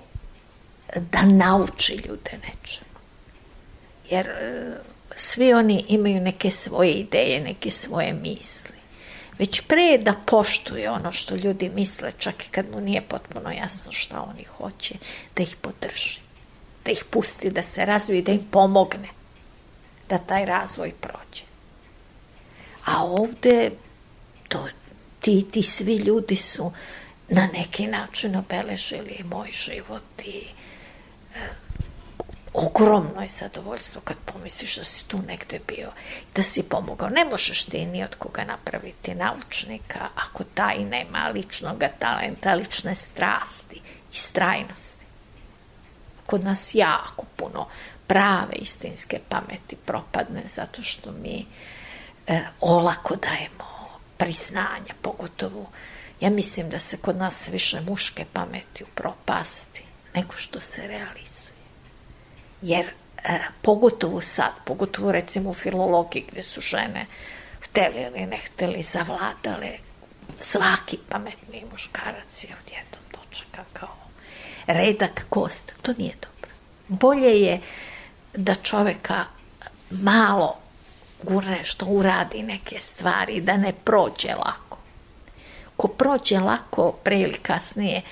[0.97, 2.99] da nauči ljude nečemu.
[4.11, 4.73] Jer e,
[5.17, 8.77] svi oni imaju neke svoje ideje, neke svoje misli.
[9.39, 13.93] Već pre da poštuje ono što ljudi misle, čak i kad mu nije potpuno jasno
[13.93, 14.95] šta oni hoće,
[15.37, 16.26] da ih podrži,
[16.87, 19.09] da ih pusti da se razvije, da im pomogne
[20.09, 21.45] da taj razvoj prođe.
[22.85, 23.71] A ovde
[24.49, 24.67] to,
[25.21, 26.73] ti, ti svi ljudi su
[27.29, 30.43] na neki način obeležili moj život i
[32.53, 35.89] ogromno je zadovoljstvo kad pomisliš da si tu negde bio
[36.35, 37.09] da si pomogao.
[37.09, 43.81] Ne možeš ti ni od koga napraviti naučnika ako taj nema ličnog talenta, lične strasti
[44.13, 44.96] i strajnosti.
[46.27, 47.69] Kod nas jako puno
[48.07, 51.47] prave istinske pameti propadne zato što mi
[52.27, 55.71] e, olako dajemo priznanja, pogotovo
[56.21, 61.57] ja mislim da se kod nas više muške pameti u propasti nego što se realizuje.
[62.63, 67.07] Jer e, pogotovo sad, pogotovo recimo u filologiji gde su žene
[67.61, 69.79] hteli ili ne hteli, zavladale,
[70.39, 74.06] svaki pametni muškarac je odjednom dočekan kao
[74.67, 75.73] redak kost.
[75.83, 76.51] To nije dobro.
[76.89, 77.61] Bolje je
[78.35, 79.25] da čoveka
[79.91, 80.57] malo
[81.23, 84.79] gurne što uradi neke stvari, da ne prođe lako.
[85.77, 88.03] Ko prođe lako, pre ili kasnije,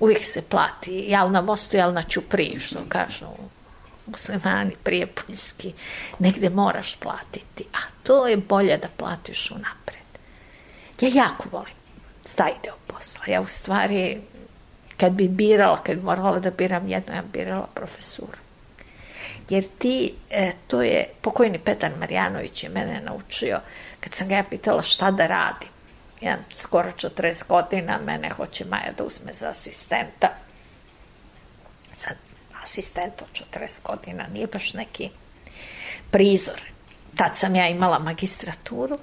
[0.00, 3.26] uvijek se plati, jel na mostu, jel na čupri, što kažu
[4.06, 5.72] muslimani, prijepoljski,
[6.18, 10.04] negde moraš platiti, a to je bolje da platiš unapred.
[11.00, 11.74] Ja jako volim
[12.36, 13.24] taj deo posla.
[13.26, 14.20] Ja u stvari,
[14.96, 18.38] kad bi birala, kad bi morala da biram jedno, ja bi birala profesuru.
[19.48, 23.60] Jer ti, e, to je, pokojni Petar Marjanović je mene naučio,
[24.00, 25.68] kad sam ga ja pitala šta da radim,
[26.20, 30.28] jedan skoro 40 godina, mene hoće Maja da uzme za asistenta.
[31.92, 32.16] Sad,
[32.62, 35.10] asistent od 40 godina nije baš neki
[36.10, 36.60] prizor.
[37.16, 38.98] Tad sam ja imala magistraturu,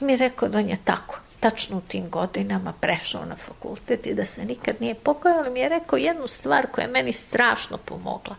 [0.00, 4.14] mi je rekao da on je tako, tačno u tim godinama prešao na fakultet i
[4.14, 7.78] da se nikad nije pokojao, ali mi je rekao jednu stvar koja je meni strašno
[7.78, 8.36] pomogla.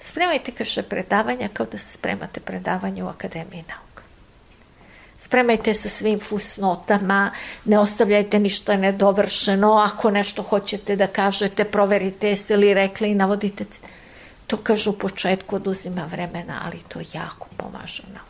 [0.00, 4.02] Spremajte kaže predavanja kao da se spremate predavanje u Akademiji nauka.
[5.18, 7.30] Spremajte sa svim fusnotama,
[7.64, 13.64] ne ostavljajte ništa nedovršeno, ako nešto hoćete da kažete, proverite jeste li rekli i navodite.
[14.46, 18.25] To kažu u početku oduzima vremena, ali to jako pomaže u naučnom radu.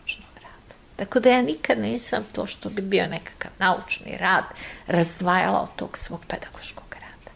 [0.97, 4.45] Tako da ja nikad nisam to što bi bio nekakav naučni rad
[4.87, 7.31] razdvajala od tog svog pedagoškog rada.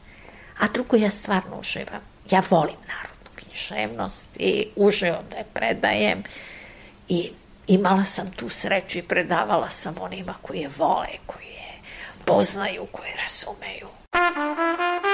[0.59, 2.01] A drugo, ja stvarno uživam.
[2.31, 6.23] Ja volim narodnu književnost i uživam da je predajem
[7.09, 7.31] i
[7.67, 11.81] imala sam tu sreću i predavala sam onima koji je vole, koji je
[12.25, 13.89] poznaju, koji razumeju.
[15.03, 15.10] Du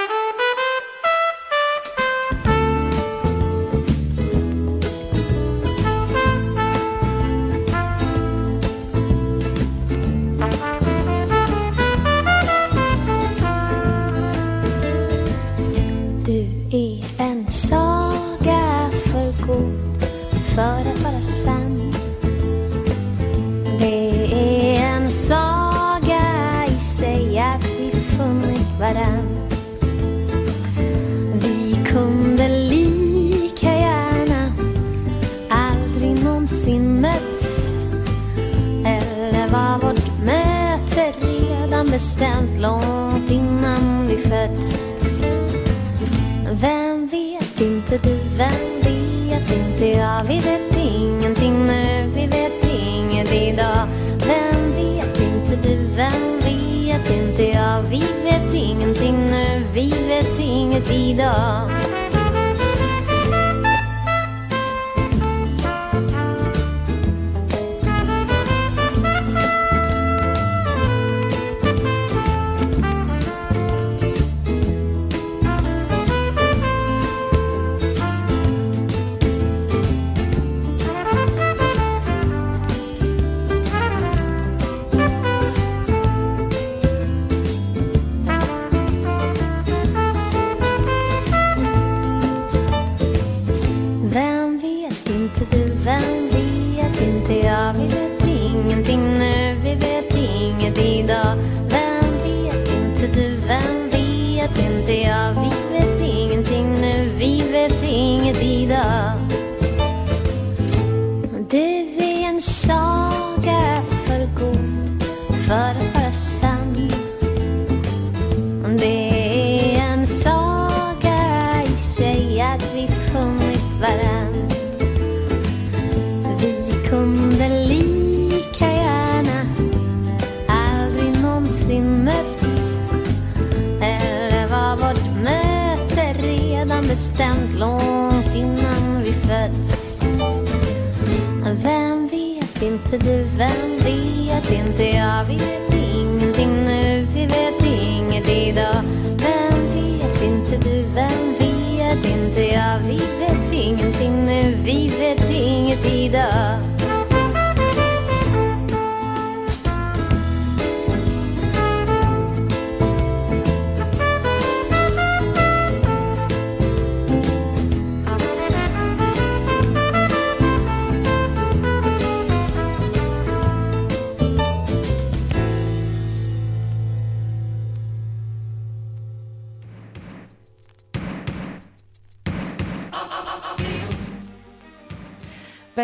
[41.97, 44.87] bestämt långt innan vi fötts.
[46.51, 50.25] Vem vet inte du, vem vet inte jag?
[50.25, 53.89] Vi vet ingenting nu, vi vet inget idag.
[54.27, 57.83] Vem vet inte du, vem vet inte jag?
[57.83, 61.86] Vi vet ingenting nu, vi vet inget idag.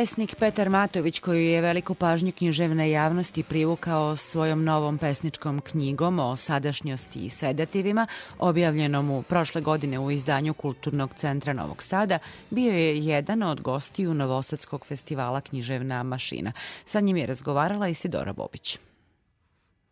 [0.02, 6.36] Pesnik Petar Matović, koji je veliku pažnju književne javnosti privukao svojom novom pesničkom knjigom o
[6.36, 8.06] sadašnjosti i sedativima,
[8.38, 12.18] objavljenom u prošle godine u izdanju Kulturnog centra Novog Sada,
[12.50, 16.52] bio je jedan od gostiju Novosadskog festivala Književna mašina.
[16.86, 18.78] Sa njim je razgovarala Isidora Bobić.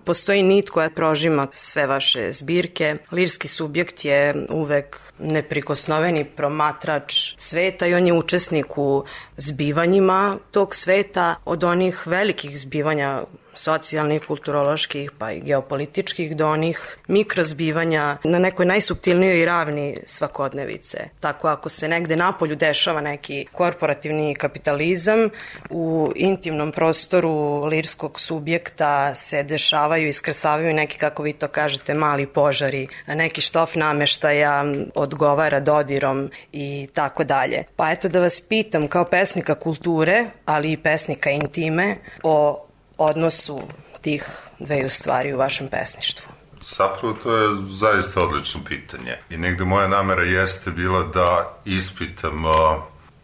[0.04, 2.96] Postoji nit koja prožima sve vaše zbirke.
[3.12, 9.04] Lirski subjekt je uvek neprikosnoveni promatrač sveta i on je učesnik u
[9.36, 13.22] zbivanjima tog sveta od onih velikih zbivanja
[13.60, 21.08] socijalnih, kulturoloških pa i geopolitičkih do onih mikrozbivanja na nekoj najsubtilnijoj ravni svakodnevice.
[21.20, 25.28] Tako ako se negde napolju dešava neki korporativni kapitalizam,
[25.70, 32.88] u intimnom prostoru lirskog subjekta se dešavaju iskrsavaju neki, kako vi to kažete, mali požari,
[33.06, 37.64] neki štof nameštaja odgovara dodirom i tako dalje.
[37.76, 42.66] Pa eto da vas pitam kao pesnika kulture, ali i pesnika intime, o
[43.00, 43.62] odnosu
[44.00, 44.28] tih
[44.58, 46.32] dveju stvari u vašem pesništvu?
[46.60, 49.18] Zapravo to je zaista odlično pitanje.
[49.30, 52.52] I negde moja namera jeste bila da ispitam uh,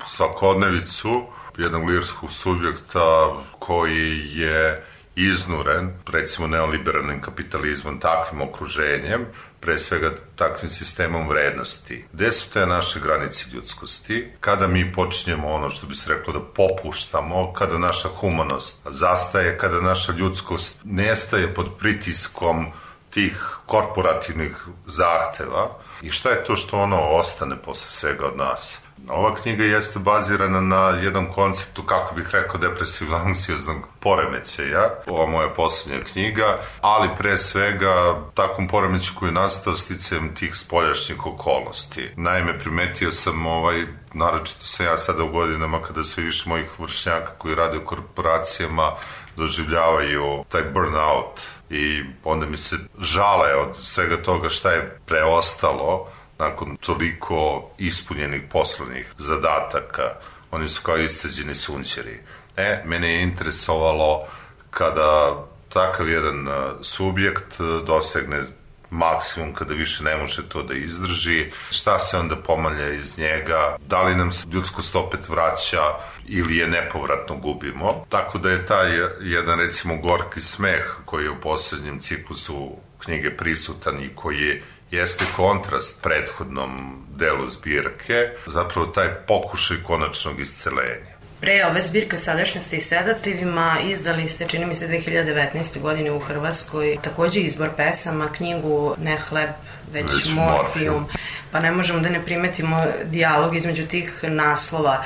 [0.07, 1.23] svakodnevicu
[1.59, 4.85] jednog lirskog subjekta koji je
[5.17, 9.27] iznuren, recimo neoliberalnim kapitalizmom, takvim okruženjem,
[9.67, 12.05] pre svega takvim sistemom vrednosti.
[12.13, 14.33] Gde su te naše granice ljudskosti?
[14.41, 19.81] Kada mi počinjemo ono što bi se reklo da popuštamo, kada naša humanost zastaje, kada
[19.81, 22.67] naša ljudskost nestaje pod pritiskom
[23.11, 24.57] tih korporativnih
[24.87, 28.79] zahteva i šta je to što ono ostane posle svega od nas?
[29.09, 34.91] Ova knjiga jeste bazirana na jednom konceptu, kako bih rekao, depresivno-anksioznog poremećaja.
[35.07, 41.27] Ova moja poslednja knjiga, ali pre svega takvom poremeću koji je nastao sticajem tih spoljašnjih
[41.27, 42.11] okolnosti.
[42.17, 47.31] Naime, primetio sam ovaj, naročito sam ja sada u godinama kada sve više mojih vršnjaka
[47.39, 48.93] koji rade u korporacijama
[49.37, 51.41] doživljavaju taj burnout
[51.71, 56.09] i onda mi se žale od svega toga šta je preostalo
[56.39, 60.11] nakon toliko ispunjenih poslovnih zadataka,
[60.51, 62.21] oni su kao isteđeni sunčeri.
[62.57, 64.27] E, mene je interesovalo
[64.71, 66.49] kada takav jedan
[66.83, 68.43] subjekt dosegne
[68.91, 74.03] maksimum kada više ne može to da izdrži, šta se onda pomalja iz njega, da
[74.03, 75.83] li nam se ljudskost opet vraća
[76.27, 78.05] ili je nepovratno gubimo.
[78.09, 84.03] Tako da je taj jedan recimo gorki smeh koji je u poslednjem ciklusu knjige prisutan
[84.05, 91.17] i koji je jeste kontrast prethodnom delu zbirke, zapravo taj pokušaj konačnog iscelenja.
[91.41, 95.81] Pre ove zbirke sadašnjosti i sedativima izdali ste, čini mi se, 2019.
[95.81, 99.51] godine u Hrvatskoj takođe izbor pesama, knjigu Ne hleb,
[99.93, 100.37] već, već morfijum.
[100.37, 101.07] morfijum.
[101.53, 105.05] Pa ne možemo da ne primetimo dijalog između tih naslova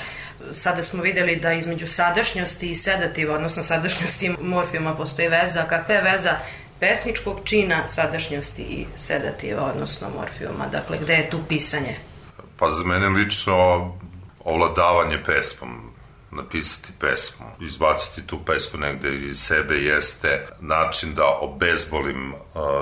[0.52, 5.64] sada smo videli da između sadašnjosti i sedativa, odnosno sadašnjosti i morfijuma postoji veza.
[5.68, 6.36] Kakva je veza
[6.80, 10.66] pesničkog čina sadašnjosti i sedativa, odnosno morfijuma?
[10.66, 11.96] Dakle, gde je tu pisanje?
[12.56, 13.56] Pa za mene lično
[14.44, 15.90] ovladavanje pesmom,
[16.30, 22.40] napisati pesmu, izbaciti tu pesmu negde iz sebe jeste način da obezbolim uh,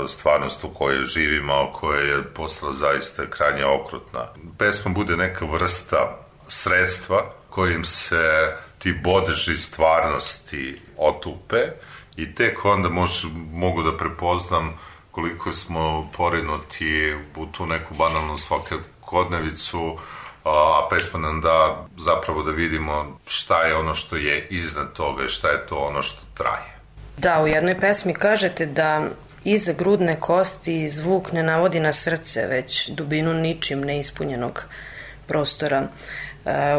[0.08, 4.26] stvarnost u kojoj živimo, a koja je postala zaista krajnje okrutna.
[4.58, 6.18] Pesma bude neka vrsta
[6.48, 11.58] sredstva kojim se ti bodeži stvarnosti otupe
[12.18, 14.78] i tek onda mož, mogu da prepoznam
[15.10, 19.98] koliko smo porinuti u tu neku banalnu svakodnevicu,
[20.44, 25.28] a pesma nam da zapravo da vidimo šta je ono što je iznad toga i
[25.28, 26.78] šta je to ono što traje.
[27.16, 29.08] Da, u jednoj pesmi kažete da
[29.44, 34.64] iza grudne kosti zvuk ne navodi na srce, već dubinu ničim neispunjenog
[35.26, 35.88] prostora.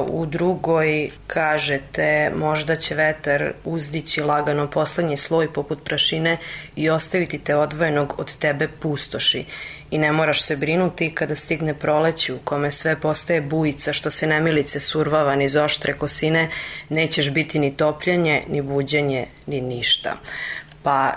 [0.07, 6.37] U drugoj kažete možda će vetar uzdići lagano poslednji sloj poput prašine
[6.75, 9.45] i ostaviti te odvojenog od tebe pustoši
[9.91, 14.27] i ne moraš se brinuti kada stigne proleći u kome sve postaje bujica što se
[14.27, 16.49] nemilice survava niz oštre kosine,
[16.89, 20.15] nećeš biti ni topljenje, ni buđenje, ni ništa.
[20.83, 21.11] Pa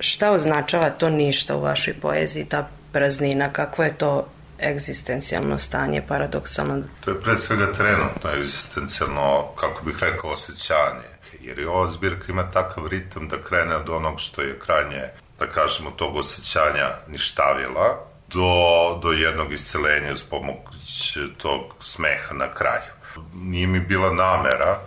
[0.00, 4.26] šta označava to ništa u vašoj poeziji, ta praznina, kako je to
[4.60, 6.82] egzistencijalno stanje, paradoksalno.
[7.04, 11.08] To je pre svega trenutno egzistencijalno, kako bih rekao, osjećanje.
[11.40, 15.02] Jer i ova zbirka ima takav ritam da krene od onog što je krajnje,
[15.38, 22.92] da kažemo, tog osjećanja ništavila, do, do jednog iscelenja uz pomoć tog smeha na kraju.
[23.34, 24.78] Nije mi bila namera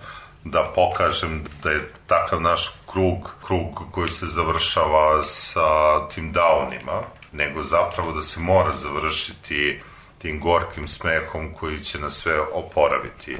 [0.43, 7.01] da pokažem da je takav naš krug, krug koji se završava sa tim downima,
[7.32, 9.82] nego zapravo da se mora završiti
[10.18, 13.38] tim gorkim smehom koji će nas sve oporaviti.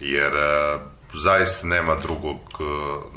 [0.00, 0.78] Jer e,
[1.14, 2.62] zaista nema drugog e,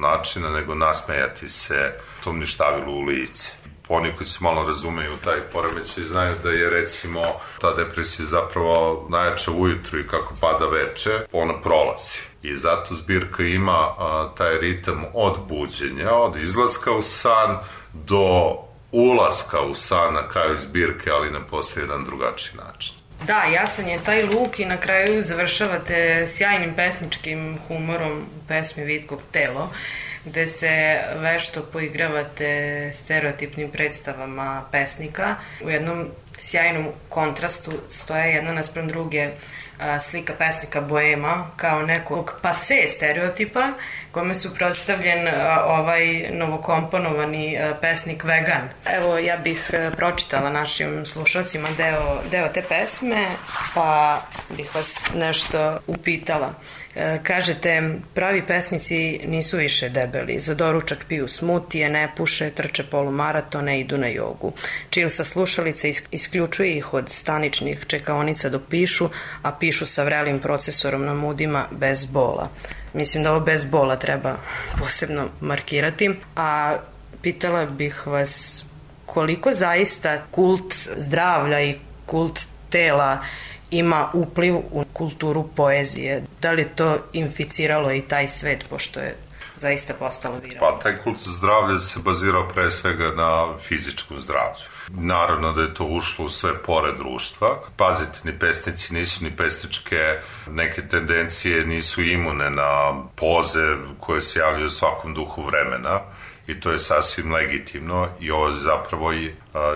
[0.02, 1.94] načina nego nasmejati se
[2.24, 3.52] tom ništavilu u lice.
[3.88, 7.22] oni koji se malo razumeju taj poremećaj znaju da je recimo
[7.62, 12.20] ta depresija zapravo najjača ujutru i kako pada veče, ona prolazi.
[12.42, 17.58] I zato zbirka ima a, taj ritam od buđenja, od izlaska u san
[17.94, 18.58] do
[18.94, 22.96] ulaska u san na kraju zbirke, ali na posve jedan drugačiji način.
[23.28, 29.22] Da, jasan je taj luk i na kraju završavate sjajnim pesničkim humorom u pesmi Vitkog
[29.32, 29.70] telo,
[30.26, 35.36] gde se vešto poigravate stereotipnim predstavama pesnika.
[35.66, 39.30] U jednom sjajnom kontrastu stoje jedna naspram druge
[40.02, 43.70] slika pesnika Boema kao nekog pase stereotipa
[44.14, 45.28] kome su predstavljen
[45.66, 48.70] ovaj novokomponovani pesnik Vegan.
[48.86, 53.26] Evo, ja bih a, pročitala našim slušalcima deo, deo te pesme,
[53.76, 54.22] pa
[54.57, 56.53] bih vas nešto upitala.
[56.96, 63.80] E, kažete, pravi pesnici nisu više debeli, za doručak piju smutije, ne puše, trče polumaratone,
[63.80, 64.54] idu na jogu.
[64.89, 69.10] Čil sa slušalice isključuje ih od staničnih čekaonica dok pišu,
[69.41, 72.50] a pišu sa vrelim procesorom na mudima bez bola.
[72.94, 74.36] Mislim da ovo bez bola treba
[74.80, 76.78] posebno markirati, a
[77.22, 78.64] pitala bih vas
[79.06, 81.76] koliko zaista kult zdravlja i
[82.06, 82.39] kult
[82.70, 83.20] tela
[83.74, 86.24] ima upliv u kulturu poezije.
[86.42, 89.16] Da li to inficiralo i taj svet, pošto je
[89.56, 90.78] zaista postalo viralno?
[90.78, 94.64] Pa taj kult zdravlja se bazirao pre svega na fizičkom zdravlju.
[94.90, 97.48] Naravno da je to ušlo u sve pore društva.
[97.78, 100.20] Pazite, ni pesnici nisu ni pesničke,
[100.50, 106.00] neke tendencije nisu imune na poze koje se javljaju u svakom duhu vremena
[106.48, 109.12] i to je sasvim legitimno i ovo je zapravo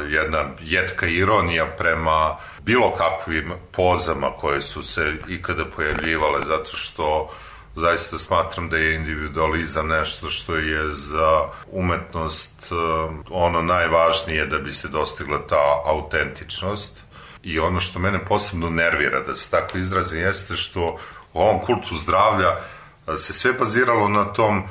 [0.10, 7.32] jedna jetka ironija prema bilo kakvim pozama koje su se ikada pojavljivale zato što
[7.76, 11.42] zaista smatram da je individualizam nešto što je za
[11.72, 12.72] umetnost
[13.30, 17.04] ono najvažnije da bi se dostigla ta autentičnost.
[17.44, 20.98] I ono što mene posebno nervira da se tako izrazim jeste što
[21.34, 22.56] u ovom kultu zdravlja
[23.18, 24.64] se sve baziralo na tom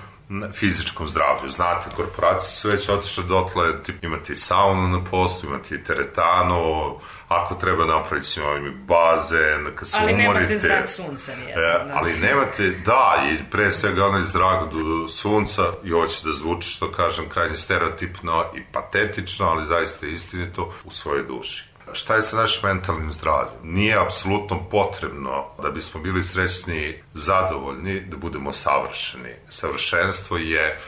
[0.53, 1.51] fizičkom zdravlju.
[1.51, 6.99] Znate, korporacije su već otišle dotle, tip, imate i saunu na poslu, imate i teretanu,
[7.29, 10.29] ako treba napraviti s njoj bazen, kad se ali umorite.
[10.29, 11.63] Ali nemate zrak sunca nijedno.
[11.63, 11.93] E, da.
[11.95, 16.93] Ali nemate, da, i pre svega onaj zrak do sunca i hoće da zvuči, što
[16.93, 21.76] kažem, krajnje stereotipno i patetično, ali zaista istinito u svojoj duši.
[21.93, 23.55] Šta je sa našim mentalnim zdravljem?
[23.63, 29.35] Nije apsolutno potrebno da bismo bili srećni, zadovoljni, da budemo savršeni.
[29.49, 30.81] Savršenstvo je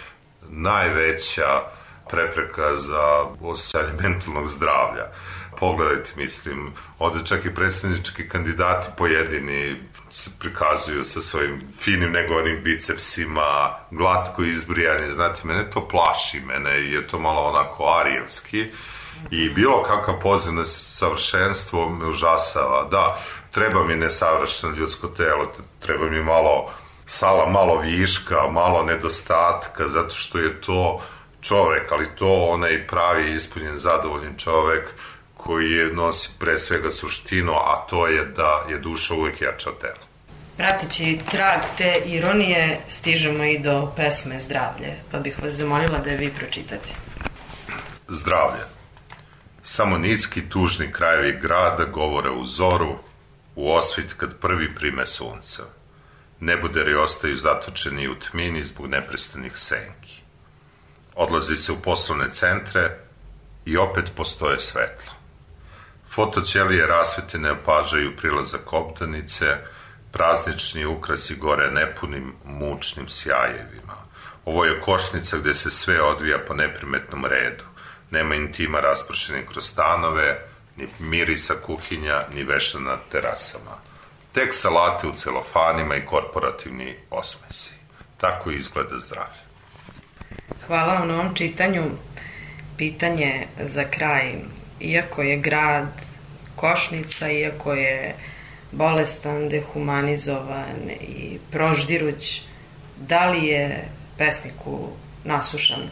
[0.49, 1.62] najveća
[2.11, 5.05] prepreka za osjećanje mentalnog zdravlja.
[5.61, 9.76] Pogledajte, mislim, ovde čak i predsednički kandidati pojedini
[10.11, 17.07] se prikazuju sa svojim finim negonim bicepsima, glatko izbrijanje, znate, mene to plaši, mene je
[17.07, 18.66] to malo onako arijevski,
[19.30, 22.88] i bilo kakav poziv na savršenstvo me užasava.
[22.90, 23.18] Da,
[23.50, 26.70] treba mi nesavršeno ljudsko telo, treba mi malo
[27.06, 31.02] sala, malo viška, malo nedostatka, zato što je to
[31.40, 34.88] čovek, ali to onaj pravi ispunjen, zadovoljen čovek
[35.36, 40.08] koji je nosi pre svega suštinu, a to je da je duša uvek jača tela.
[40.56, 46.16] Prateći trag te ironije, stižemo i do pesme Zdravlje, pa bih vas zamolila da je
[46.16, 46.90] vi pročitate.
[48.08, 48.77] Zdravlje.
[49.70, 52.98] Samo niski tužni krajevi grada govore u zoru,
[53.56, 55.62] u osvit kad prvi prime sunca.
[56.40, 60.22] Nebuderi ostaju zatočeni u tmini zbog neprestanih senki.
[61.14, 62.98] Odlazi se u poslovne centre
[63.64, 65.12] i opet postoje svetlo.
[66.10, 69.56] Fotoćelije rasvete ne opažaju prilazak obdanice,
[70.12, 73.96] praznični ukrasi gore nepunim, mučnim sjajevima.
[74.44, 77.67] Ovo je košnica gde se sve odvija po neprimetnom redu
[78.11, 80.38] nema intima raspršenih kroz stanove,
[80.76, 83.78] ni mirisa kuhinja, ni veša na terasama.
[84.32, 87.72] Tek salate u celofanima i korporativni osmesi.
[88.16, 89.48] Tako izgleda zdravlje.
[90.66, 91.84] Hvala vam na ovom čitanju.
[92.76, 94.34] Pitanje za kraj.
[94.80, 95.88] Iako je grad
[96.56, 98.14] košnica, iako je
[98.72, 102.42] bolestan, dehumanizovan i proždiruć,
[102.96, 103.88] da li je
[104.18, 104.88] pesniku
[105.24, 105.90] nasušan?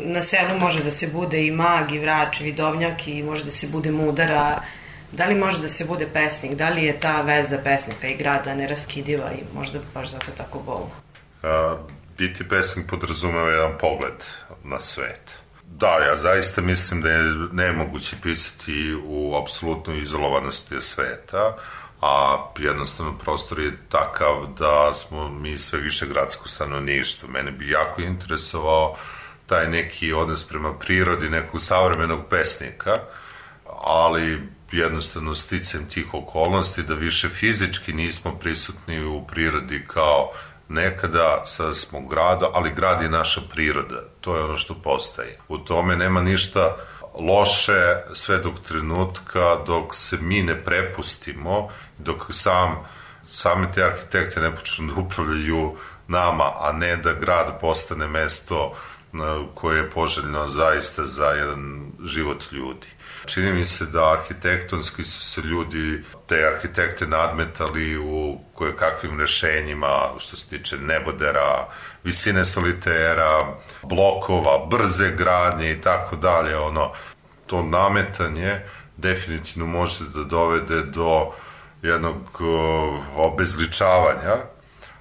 [0.00, 3.50] Na selu može da se bude i mag, i vrač, i vidovnjak, i može da
[3.50, 4.62] se bude mudara.
[5.12, 6.54] Da li može da se bude pesnik?
[6.54, 10.90] Da li je ta veza pesnika i grada neraskidiva i možda baš zato tako bolno?
[11.42, 11.76] A,
[12.18, 14.24] biti pesnik podrazumeva jedan pogled
[14.64, 15.38] na svet.
[15.64, 17.22] Da, ja zaista mislim da je
[17.52, 21.56] nemoguće pisati u apsolutnoj izolovanosti sveta,
[22.00, 27.28] a jednostavno prostor je takav da smo mi sve više gradsko stanovništvo.
[27.28, 28.96] Mene bi jako interesovao
[29.46, 32.98] taj neki odnos prema prirodi nekog savremenog pesnika,
[33.82, 40.30] ali jednostavno sticam tih okolnosti da više fizički nismo prisutni u prirodi kao
[40.68, 44.02] nekada, sada smo grada, ali grad je naša priroda.
[44.20, 45.38] To je ono što postaje.
[45.48, 46.76] U tome nema ništa
[47.18, 51.68] loše sve dok trenutka, dok se mi ne prepustimo,
[51.98, 52.88] dok sam,
[53.30, 55.76] same te arhitekte ne počnu da upravljaju
[56.08, 58.76] nama, a ne da grad postane mesto
[59.54, 62.86] koje je poželjno zaista za jedan život ljudi.
[63.26, 70.10] Čini mi se da arhitektonski su se ljudi, te arhitekte nadmetali u koje kakvim rešenjima
[70.18, 71.68] što se tiče nebodera,
[72.04, 76.92] visine solitera, blokova, brze gradnje i tako dalje, ono,
[77.46, 78.60] to nametanje
[78.96, 81.32] definitivno može da dovede do
[81.82, 82.40] jednog
[83.16, 84.53] obezličavanja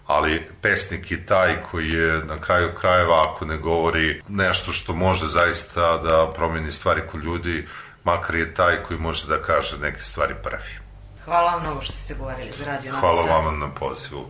[0.07, 5.27] ali pesnik je taj koji je na kraju krajeva ako ne govori nešto što može
[5.27, 7.67] zaista da promeni stvari kod ljudi,
[8.03, 10.83] makar je taj koji može da kaže neke stvari prvi.
[11.25, 14.25] Hvala vam mnogo što ste govorili za radio Hvala vama na pozivu.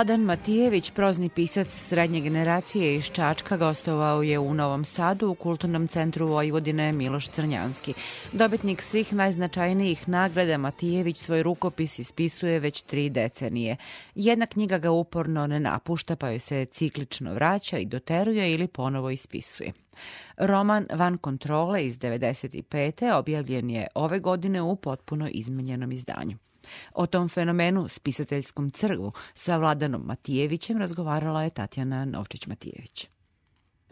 [0.00, 5.88] Vladan Matijević, prozni pisac srednje generacije iz Čačka, gostovao je u Novom Sadu u Kulturnom
[5.88, 7.94] centru Vojvodine Miloš Crnjanski.
[8.32, 13.76] Dobitnik svih najznačajnijih nagrada Matijević svoj rukopis ispisuje već tri decenije.
[14.14, 19.10] Jedna knjiga ga uporno ne napušta pa joj se ciklično vraća i doteruje ili ponovo
[19.10, 19.72] ispisuje.
[20.36, 23.18] Roman Van kontrole iz 95.
[23.18, 26.36] objavljen je ove godine u potpuno izmenjenom izdanju.
[26.94, 33.06] O tom fenomenu spisateljskom crgu sa Vladanom Matijevićem razgovarala je Tatjana Novčić-Matijević.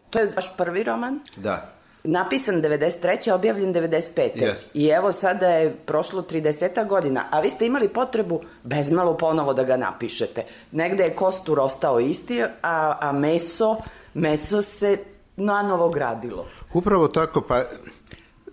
[0.09, 1.19] To je vaš prvi roman?
[1.37, 1.79] Da.
[2.03, 3.31] Napisan 93.
[3.31, 4.29] objavljen 95.
[4.35, 4.75] Jest.
[4.75, 9.63] I evo sada je prošlo 30 godina, a vi ste imali potrebu bezmalo ponovo da
[9.63, 10.45] ga napišete.
[10.71, 13.75] Negde je kostur ostao isti, a, a meso,
[14.13, 14.97] meso se
[15.35, 16.47] na novo gradilo.
[16.73, 17.63] Upravo tako, pa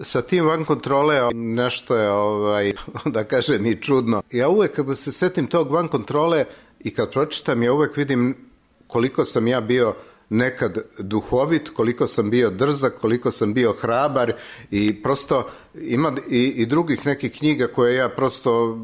[0.00, 2.72] sa tim van kontrole nešto je, ovaj,
[3.14, 4.22] da kažem, i čudno.
[4.32, 6.44] Ja uvek kada se setim tog van kontrole
[6.80, 8.34] i kad pročitam, ja uvek vidim
[8.86, 9.94] koliko sam ja bio
[10.28, 14.32] nekad duhovit, koliko sam bio drzak, koliko sam bio hrabar
[14.70, 18.78] i prosto ima i, i drugih nekih knjiga koje ja prosto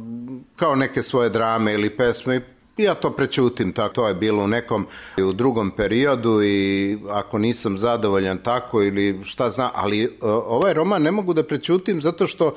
[0.56, 2.40] kao neke svoje drame ili pesme
[2.76, 4.86] ja to prećutim, tako to je bilo u nekom
[5.18, 10.12] u drugom periodu i ako nisam zadovoljan tako ili šta zna, ali uh,
[10.46, 12.54] ovaj roman ne mogu da prećutim zato što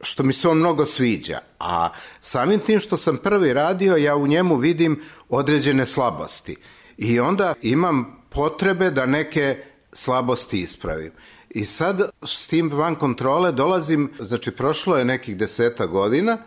[0.00, 1.88] što mi se on mnogo sviđa, a
[2.20, 6.56] samim tim što sam prvi radio, ja u njemu vidim određene slabosti
[6.96, 9.56] i onda imam potrebe da neke
[9.92, 11.12] slabosti ispravim.
[11.50, 16.38] I sad s tim van kontrole dolazim, znači prošlo je nekih deseta godina,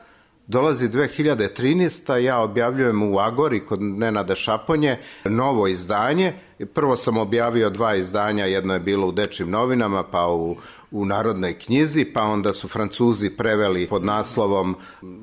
[0.52, 2.16] Dolazi 2013.
[2.16, 6.34] Ja objavljujem u Agori kod Nenada Šaponje novo izdanje.
[6.74, 10.58] Prvo sam objavio dva izdanja, jedno je bilo u Dečim novinama, pa u,
[10.92, 14.76] u Narodnoj knjizi, pa onda su Francuzi preveli pod naslovom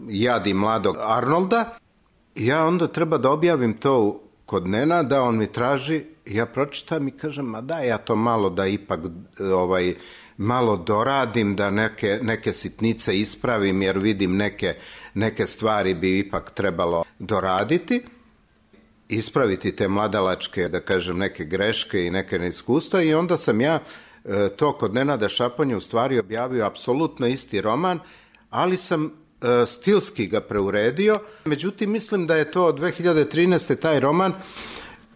[0.09, 1.65] Jadi mladog Arnolda.
[2.35, 7.45] Ja onda treba da objavim to kod Nenada, on mi traži, ja pročitam i kažem,
[7.45, 9.01] ma da, ja to malo da ipak
[9.53, 9.95] ovaj,
[10.39, 14.75] malo doradim, da neke, neke sitnice ispravim, jer vidim neke
[15.19, 18.03] neke stvari bi ipak trebalo doraditi,
[19.09, 23.81] ispraviti te mladalačke, da kažem, neke greške i neke neiskustva i onda sam ja
[24.25, 28.01] e, to kod Nenada Šapanja u stvari objavio apsolutno isti roman,
[28.51, 31.19] ali sam e, stilski ga preuredio.
[31.45, 33.77] Međutim, mislim da je to 2013.
[33.81, 34.33] taj roman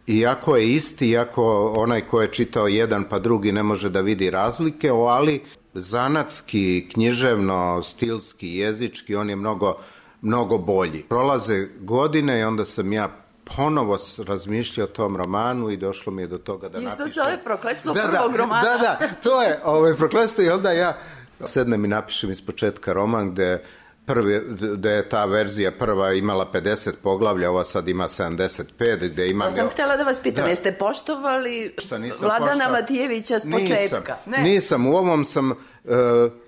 [0.06, 4.30] Iako je isti, iako onaj ko je čitao jedan pa drugi ne može da vidi
[4.30, 5.42] razlike, ali
[5.74, 9.78] zanatski, književno, stilski, jezički, on je mnogo,
[10.22, 11.02] mnogo bolji.
[11.02, 13.08] Prolaze godine i onda sam ja
[13.56, 17.06] ponovo razmišljao o tom romanu i došlo mi je do toga da napišem.
[17.06, 18.62] Isto zove prokletstvo da, prvog da, romana.
[18.62, 20.96] Da, da, to je ovaj, prokletstvo i onda ja
[21.44, 23.64] sednem i napišem iz početka roman gde
[24.06, 24.40] prvi,
[24.76, 29.44] da je ta verzija prva imala 50 poglavlja, ova sad ima 75, gde ima...
[29.44, 30.50] Pa sam htjela da vas pitam, da.
[30.50, 31.74] jeste poštovali
[32.20, 32.72] Vladana poštao?
[32.72, 34.16] Matijevića s početka?
[34.26, 34.42] Nisam, ne.
[34.42, 35.56] nisam, u ovom sam, uh,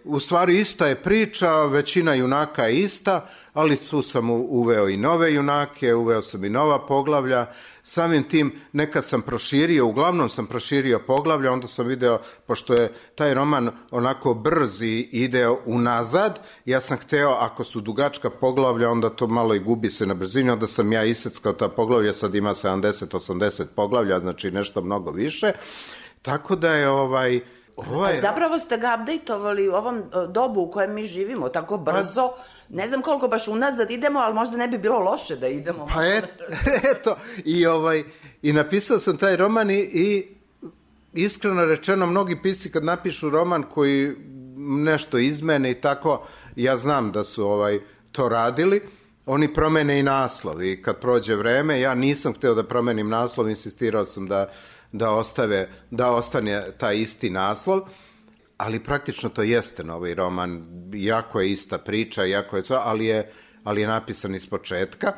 [0.05, 5.35] u stvari ista je priča, većina junaka je ista, ali tu sam uveo i nove
[5.35, 7.47] junake, uveo sam i nova poglavlja,
[7.83, 13.35] samim tim neka sam proširio, uglavnom sam proširio poglavlja, onda sam video, pošto je taj
[13.35, 19.27] roman onako brz i ide unazad, ja sam hteo, ako su dugačka poglavlja, onda to
[19.27, 23.65] malo i gubi se na brzini, onda sam ja iseckao ta poglavlja, sad ima 70-80
[23.77, 25.53] poglavlja, znači nešto mnogo više,
[26.23, 27.41] tako da je ovaj...
[27.77, 28.19] Ovaj...
[28.19, 32.54] A zapravo ste ga updateovali u ovom dobu u kojem mi živimo, tako brzo, pa
[32.69, 35.87] ne znam koliko baš unazad idemo, ali možda ne bi bilo loše da idemo.
[35.95, 36.25] Pa et,
[36.93, 38.03] eto, i, ovaj,
[38.43, 40.27] i napisao sam taj roman i, i
[41.13, 44.15] iskreno rečeno, mnogi pisci kad napišu roman koji
[44.57, 47.81] nešto izmene i tako, ja znam da su ovaj
[48.13, 48.81] to radili,
[49.27, 54.05] oni promene i naslov i kad prođe vreme, ja nisam hteo da promenim naslov, insistirao
[54.05, 54.51] sam da,
[54.93, 57.81] da, ostave, da ostane taj isti naslov,
[58.57, 63.33] ali praktično to jeste novi roman, jako je ista priča, jako je to, ali je,
[63.65, 65.13] ali je napisan iz početka.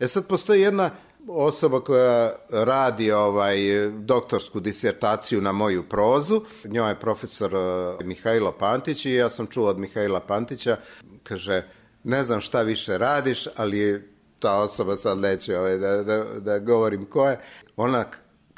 [0.00, 0.90] E sad postoji jedna
[1.28, 3.56] osoba koja radi ovaj
[3.90, 6.42] doktorsku disertaciju na moju prozu.
[6.64, 10.76] Njoj je profesor uh, Mihajlo Pantić i ja sam čuo od Mihajla Pantića,
[11.22, 11.62] kaže,
[12.04, 17.04] ne znam šta više radiš, ali ta osoba sad neće ovaj, da, da, da govorim
[17.04, 17.40] ko je.
[17.76, 18.04] Ona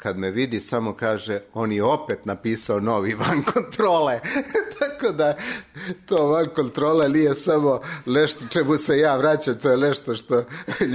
[0.05, 4.19] kad me vidi samo kaže on je opet napisao novi van kontrole.
[4.79, 5.37] Tako da
[6.05, 10.43] to van kontrola nije samo nešto čemu se ja vraćam, to je nešto što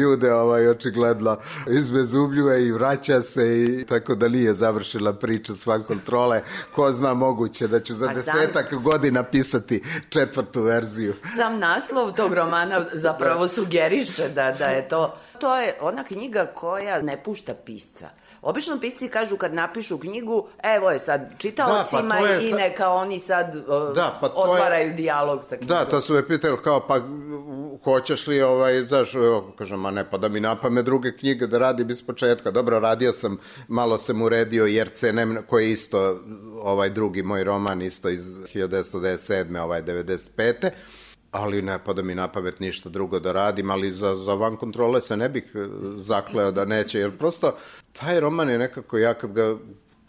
[0.00, 1.36] ljude ovaj, očigledno
[1.68, 6.42] izbezubljuje i vraća se i tako da nije završila priča s van kontrole.
[6.74, 11.14] Ko zna moguće da ću za A sam- desetak godina pisati četvrtu verziju.
[11.36, 15.14] Sam naslov tog romana zapravo sugeriše da, da je to...
[15.40, 18.19] To je ona knjiga koja ne pušta pisca.
[18.43, 22.57] Obično pisci kažu kad napišu knjigu, evo je sad čitaocima Da, pa je i sa-
[22.57, 25.68] neka oni sad uh, Da, pa to je- otvaraju dijalog sa knjigom.
[25.68, 27.01] Da, to su me pitali kao, pa
[27.84, 29.12] hoćeš li, ovaj, znaš,
[29.59, 32.51] kažem, ma ne, pa da mi napame druge knjige da radim iz početka.
[32.51, 33.36] Dobro, radio sam,
[33.68, 36.20] malo sam uredio Jerce Nem, koji je isto,
[36.55, 39.59] ovaj drugi moj roman, isto iz 1997.
[39.59, 40.70] ovaj 95
[41.32, 45.01] ali ne pada mi na pamet ništa drugo da radim, ali za, za van kontrole
[45.01, 45.59] se ne bih e,
[45.97, 47.57] zakleo da neće, jer prosto
[47.93, 49.57] taj roman je nekako ja kad ga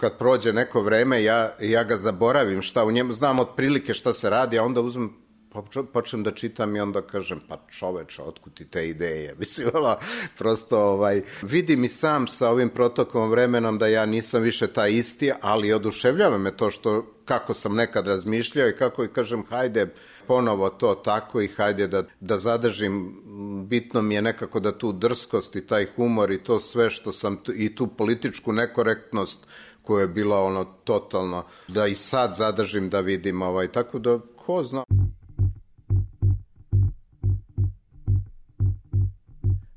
[0.02, 4.30] kad prođe neko vreme, ja, ja ga zaboravim šta u njemu, znam otprilike šta se
[4.30, 5.14] radi, a onda uzmem
[5.54, 9.36] poč- počnem da čitam i onda kažem, pa čoveče, otkud ti te ideje?
[9.40, 9.98] Mislim, ono,
[10.38, 15.32] prosto, ovaj, vidim i sam sa ovim protokom vremenom da ja nisam više taj isti,
[15.42, 19.88] ali oduševljava me to što, kako sam nekad razmišljao i kako i kažem, hajde,
[20.32, 23.22] ponovo to tako i hajde da, da zadržim,
[23.68, 27.38] bitno mi je nekako da tu drskost i taj humor i to sve što sam,
[27.38, 29.40] tu- i tu političku nekorektnost
[29.82, 34.64] koja je bila ono totalno, da i sad zadržim da vidim ovaj, tako da ko
[34.64, 34.84] zna.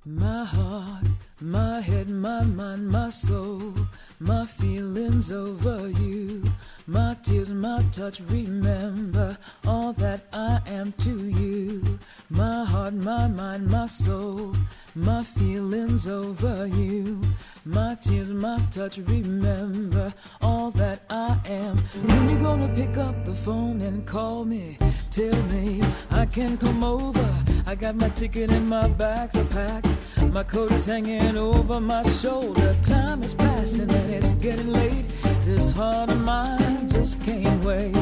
[0.07, 1.07] My heart,
[1.41, 3.73] my head, my mind, my soul,
[4.21, 6.43] my feelings over you,
[6.87, 8.21] my tears, my touch.
[8.21, 11.99] Remember all that I am to you.
[12.29, 14.55] My heart, my mind, my soul,
[14.95, 17.21] my feelings over you,
[17.65, 18.99] my tears, my touch.
[18.99, 21.79] Remember all that I am.
[21.79, 24.79] When you gonna pick up the phone and call me?
[25.11, 27.45] Tell me I can come over.
[27.67, 29.89] I got my ticket and my bags are packed.
[30.33, 32.77] My coat is hanging over my shoulder.
[32.83, 35.07] Time is passing and it's getting late.
[35.45, 37.95] This heart of mine just can't wait.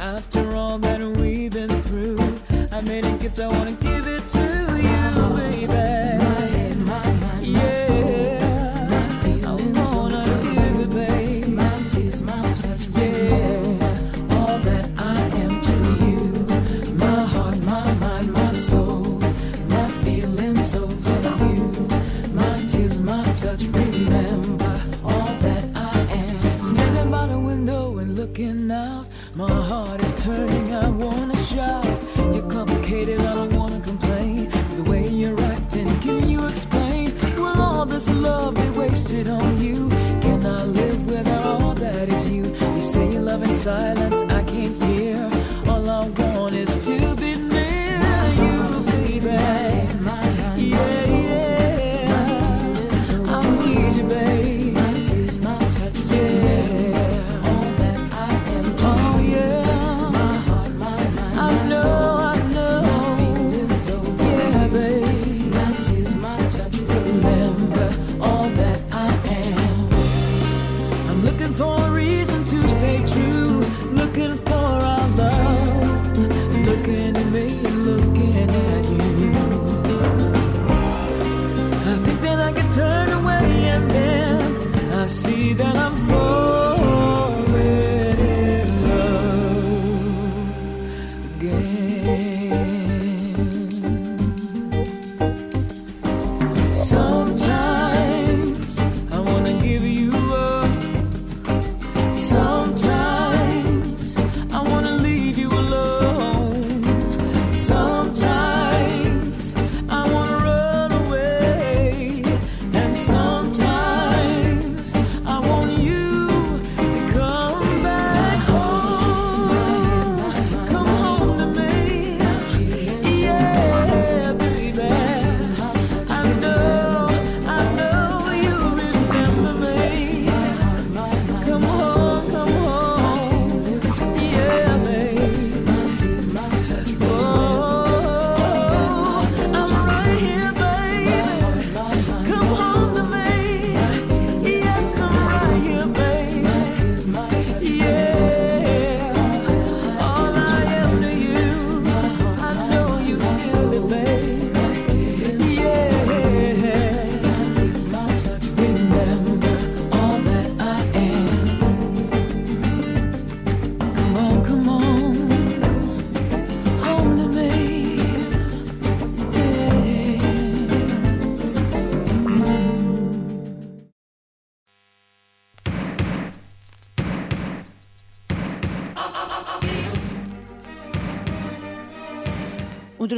[0.00, 2.18] After all that we've been through,
[2.72, 3.38] I made a gift.
[3.38, 4.40] I wanna give it to
[4.76, 5.66] you, baby.
[5.68, 8.27] My head, my mind, yeah.
[29.38, 30.74] My heart is turning.
[30.74, 31.86] I wanna shout.
[32.34, 34.48] You're complicated, I don't wanna complain.
[34.74, 37.16] The way you're acting, can you explain?
[37.36, 39.88] Will all this love be wasted on you?
[40.24, 42.44] Can I live without all that is you?
[42.76, 43.52] You say you love in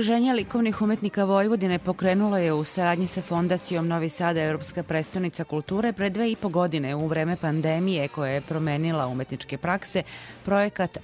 [0.01, 5.93] Udruženje likovnih umetnika Vojvodine pokrenulo je u saradnji sa Fondacijom Novi Sad Europska prestonica kulture
[5.93, 10.03] pre dve i po godine u vreme pandemije koja je promenila umetničke prakse
[10.45, 10.99] projekat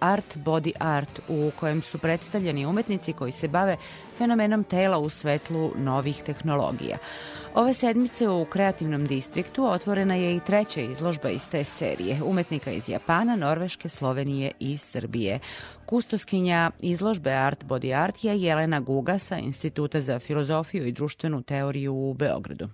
[0.00, 3.76] Art Body Art u kojem su predstavljeni umetnici koji se bave
[4.18, 6.98] fenomenom tela u svetlu novih tehnologija.
[7.58, 12.88] Ove sedmice u kreativnom distriktu otvorena je i treća izložba iz te serije, umetnika iz
[12.88, 15.38] Japana, Norveške, Slovenije i Srbije.
[15.86, 21.94] Kustoskinja izložbe Art Body Art je Jelena Guga sa Instituta za filozofiju i društvenu teoriju
[21.94, 22.68] u Beogradu.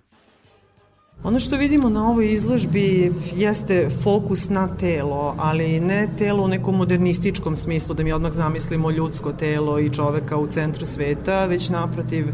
[1.23, 6.75] Ono što vidimo na ovoj izložbi jeste fokus na telo, ali ne telo u nekom
[6.75, 12.25] modernističkom smislu, da mi odmah zamislimo ljudsko telo i čoveka u centru sveta, već naprotiv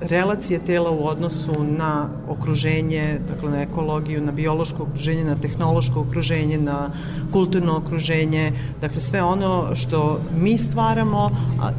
[0.00, 6.58] relacije tela u odnosu na okruženje, dakle na ekologiju, na biološko okruženje, na tehnološko okruženje,
[6.58, 6.90] na
[7.32, 11.30] kulturno okruženje, dakle sve ono što mi stvaramo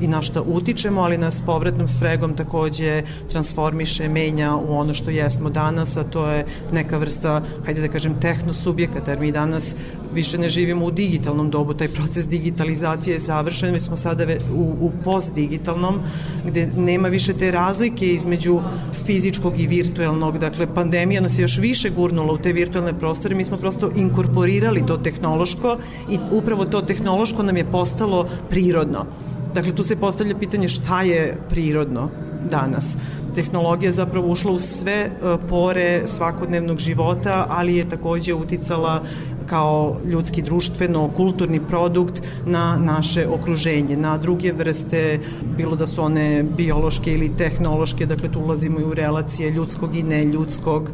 [0.02, 5.50] i na što utičemo, ali nas povratnom spregom takođe transformiše, menja u ono što jesmo
[5.50, 9.76] danas, a to je neka vrsta, hajde da kažem, tehnosubjekata, jer mi danas
[10.14, 14.76] više ne živimo u digitalnom dobu, taj proces digitalizacije je završen, već smo sada u,
[14.80, 16.00] u postdigitalnom,
[16.46, 18.60] gde nema više te razlike između
[19.06, 23.46] fizičkog i virtuelnog, dakle pandemija nas je još više gurnula u te virtualne prostore, mi
[23.46, 25.78] smo prosto inkorporirali to tehnološko
[26.10, 29.06] i upravo to tehnološko nam je postalo prirodno.
[29.54, 32.10] Dakle, tu se postavlja pitanje šta je prirodno
[32.52, 32.98] danas.
[33.36, 35.10] Tehnologija je zapravo ušla u sve e,
[35.50, 39.02] pore svakodnevnog života, ali je takođe uticala
[39.46, 45.20] kao ljudski društveno, kulturni produkt na naše okruženje, na druge vrste,
[45.58, 50.04] bilo da su one biološke ili tehnološke, dakle tu ulazimo i u relacije ljudskog i
[50.04, 50.92] neljudskog.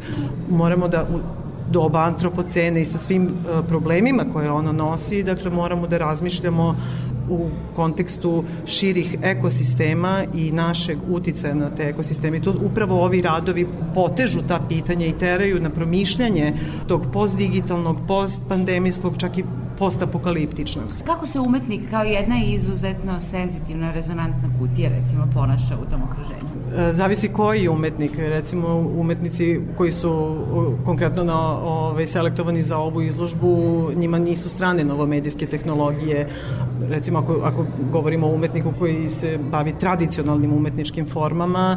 [0.50, 1.06] Moramo da
[1.70, 6.76] doba antropocene i sa svim e, problemima koje ono nosi, dakle moramo da razmišljamo
[7.28, 12.36] u kontekstu širih ekosistema i našeg uticaja na te ekosisteme.
[12.36, 16.52] I to upravo ovi radovi potežu ta pitanja i teraju na promišljanje
[16.86, 19.44] tog postdigitalnog, postpandemijskog, čak i
[19.78, 20.84] postapokaliptičnog.
[21.04, 26.55] Kako se umetnik kao jedna izuzetno senzitivna rezonantna kutija recimo ponaša u tom okruženju?
[26.74, 30.36] E, zavisi koji umetnik, recimo umetnici koji su
[30.84, 36.28] konkretno na, ovaj, selektovani za ovu izložbu, njima nisu strane novomedijske tehnologije,
[36.88, 41.76] recimo ako, ako govorimo o umetniku koji se bavi tradicionalnim umetničkim formama,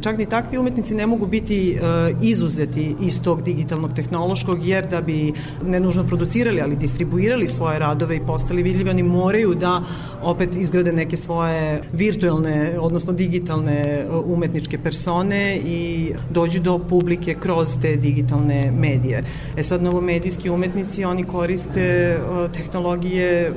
[0.00, 1.78] Čak ni takvi umetnici ne mogu biti e,
[2.22, 5.32] izuzeti iz tog digitalnog tehnološkog, jer da bi
[5.66, 9.82] ne nužno producirali, ali distribuirali svoje radove i postali vidljivi, oni moraju da
[10.22, 17.78] opet izgrade neke svoje virtualne, odnosno digitalne e, umetničke persone i dođu do publike kroz
[17.82, 19.24] te digitalne medije.
[19.56, 22.18] E sad, novomedijski umetnici, oni koriste e,
[22.52, 23.52] tehnologije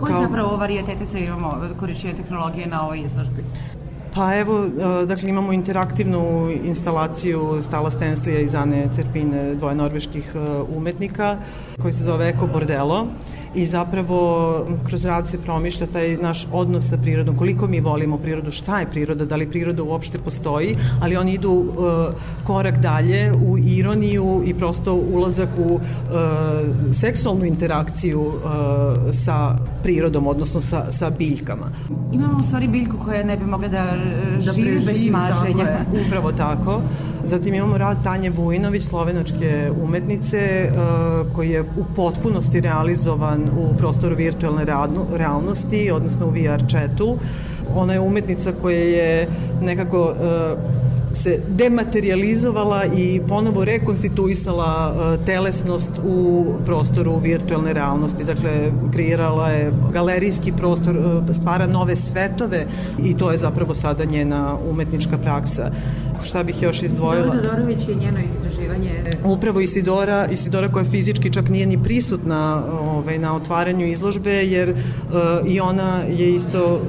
[0.00, 0.22] Koje kao...
[0.22, 3.44] zapravo varijetete se imamo korišćenje tehnologije na ovoj izložbi?
[4.14, 10.38] Pa evo, e, dakle imamo interaktivnu instalaciju Stala Stenslija iz Ane Cerpine, dvoje norveških e,
[10.76, 11.36] umetnika,
[11.82, 13.06] koji se zove Eko Bordelo
[13.54, 18.50] i zapravo kroz rad se promišlja taj naš odnos sa prirodom, koliko mi volimo prirodu,
[18.50, 21.66] šta je priroda, da li priroda uopšte postoji, ali oni idu uh,
[22.44, 25.80] korak dalje u ironiju i prosto ulazak u uh,
[26.92, 28.32] seksualnu interakciju uh,
[29.12, 31.70] sa prirodom, odnosno sa, sa biljkama.
[32.12, 33.84] Imamo u stvari biljku koja ne bi mogla da,
[34.44, 35.64] da živi bez smaženja.
[35.64, 36.80] Tako je, upravo tako.
[37.24, 40.70] Zatim imamo rad Tanje Vujinović, slovenačke umetnice,
[41.34, 44.64] koji je u potpunosti realizovan u prostoru virtualne
[45.12, 47.16] realnosti, odnosno u VR chatu.
[47.74, 49.28] Ona je umetnica koja je
[49.62, 50.58] nekako uh,
[51.12, 58.24] se dematerializovala i ponovo rekonstituisala uh, telesnost u prostoru virtualne realnosti.
[58.24, 62.66] Dakle, kreirala je galerijski prostor, uh, stvara nove svetove
[63.04, 65.70] i to je zapravo sada njena umetnička praksa.
[66.22, 67.26] Šta bih još izdvojila?
[67.26, 68.47] Isidora Todorović je njeno istraživanje.
[69.24, 74.76] Upravo Isidora, Isidora koja fizički čak nije ni prisutna ovaj, na otvaranju izložbe, jer uh,
[75.46, 76.80] i ona je isto,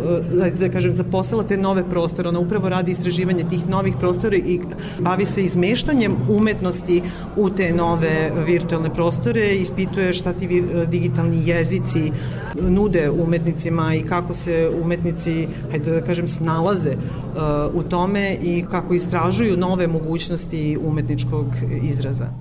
[0.42, 2.30] uh, da kažem, zaposlala te nove prostore.
[2.30, 4.60] Ona upravo radi istraživanje tih novih prostora i
[5.00, 7.02] bavi se izmeštanjem umetnosti
[7.36, 12.12] u te nove virtualne prostore, ispituje šta ti digitalni jezici
[12.62, 18.94] nude umetnicima i kako se umetnici, hajde da kažem, snalaze uh, u tome i kako
[18.94, 22.34] istražuju nove mogućnosti umetničkog израза.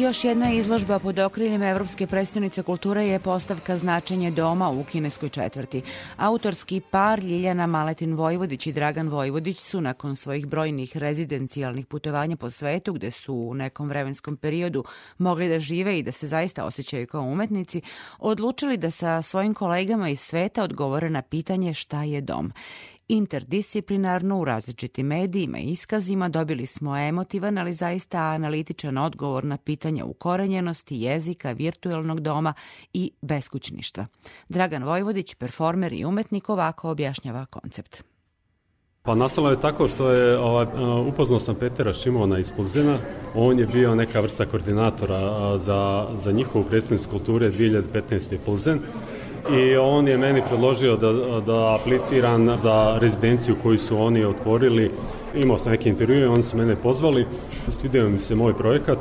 [0.00, 5.82] Još jedna izložba pod okriljem Evropske predstavnice kulture je postavka značenje doma u kineskoj četvrti.
[6.16, 12.50] Autorski par Ljiljana Maletin Vojvodić i Dragan Vojvodić su nakon svojih brojnih rezidencijalnih putovanja po
[12.50, 14.84] svetu, gde su u nekom vremenskom periodu
[15.18, 17.82] mogli da žive i da se zaista osjećaju kao umetnici,
[18.18, 22.52] odlučili da sa svojim kolegama iz sveta odgovore na pitanje šta je dom.
[23.08, 30.04] Interdisciplinarno u različitim medijima i iskazima dobili smo emotivan, ali zaista analitičan odgovor na pitanja
[30.04, 32.54] ukorenjenosti jezika, virtuelnog doma
[32.92, 34.06] i beskućništva.
[34.48, 38.02] Dragan Vojvodić, performer i umetnik, ovako objašnjava koncept.
[39.02, 40.66] Pa nastalo je tako što je ovaj,
[41.08, 42.98] upoznao sam Petera Šimona iz Pulzina.
[43.34, 48.38] On je bio neka vrsta koordinatora za, za njihovu predstavnicu kulture 2015.
[48.46, 48.80] Pulzen
[49.52, 54.90] i on je meni predložio da, da apliciram za rezidenciju koju su oni otvorili.
[55.34, 57.26] Imao sam neke intervjue, oni su mene pozvali.
[57.68, 58.98] Svidio mi se moj projekat,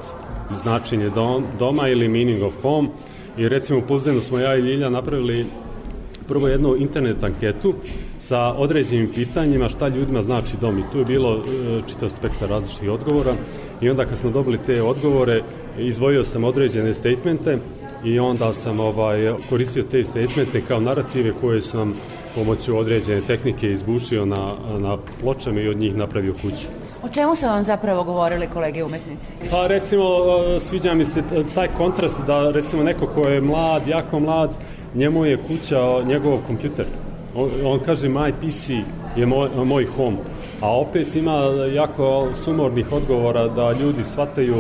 [0.64, 1.12] značenje
[1.60, 2.90] doma ili meaning of home.
[3.38, 5.46] I recimo u smo ja i Ljilja napravili
[6.28, 7.74] prvo jednu internet anketu
[8.20, 11.42] sa određenim pitanjima šta ljudima znači dom i tu je bilo e,
[11.88, 13.34] čitav spektar različitih odgovora
[13.82, 15.42] i onda kad smo dobili te odgovore
[15.78, 17.60] izvojio sam određene statemente
[18.04, 21.94] i onda sam ovaj, koristio te statemente kao narative koje sam
[22.36, 26.68] pomoću određene tehnike izbušio na, na pločama i od njih napravio kuću.
[27.04, 29.28] O čemu su vam zapravo govorili kolege umetnici?
[29.52, 30.04] Pa recimo,
[30.60, 31.22] sviđa mi se
[31.56, 34.50] taj kontrast da recimo neko ko je mlad, jako mlad,
[34.96, 36.86] njemu je kuća njegov kompjuter.
[37.36, 38.70] On, on kaže my PC
[39.16, 40.18] je moj, moj home,
[40.62, 41.38] a opet ima
[41.74, 44.56] jako sumornih odgovora da ljudi shvataju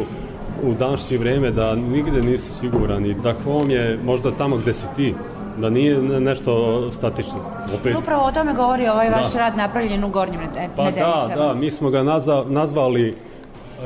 [0.64, 4.86] u današnje vreme da nigde nisi siguran i da home je možda tamo gde si
[4.96, 5.14] ti,
[5.58, 7.40] da nije nešto statično.
[7.80, 7.96] Opet...
[7.98, 9.40] Upravo o tome govori ovaj vaš da.
[9.40, 10.40] rad napravljen u Gornjim
[10.76, 11.28] pa nedeljicama.
[11.28, 13.16] Pa da, da, mi smo ga nazva, nazvali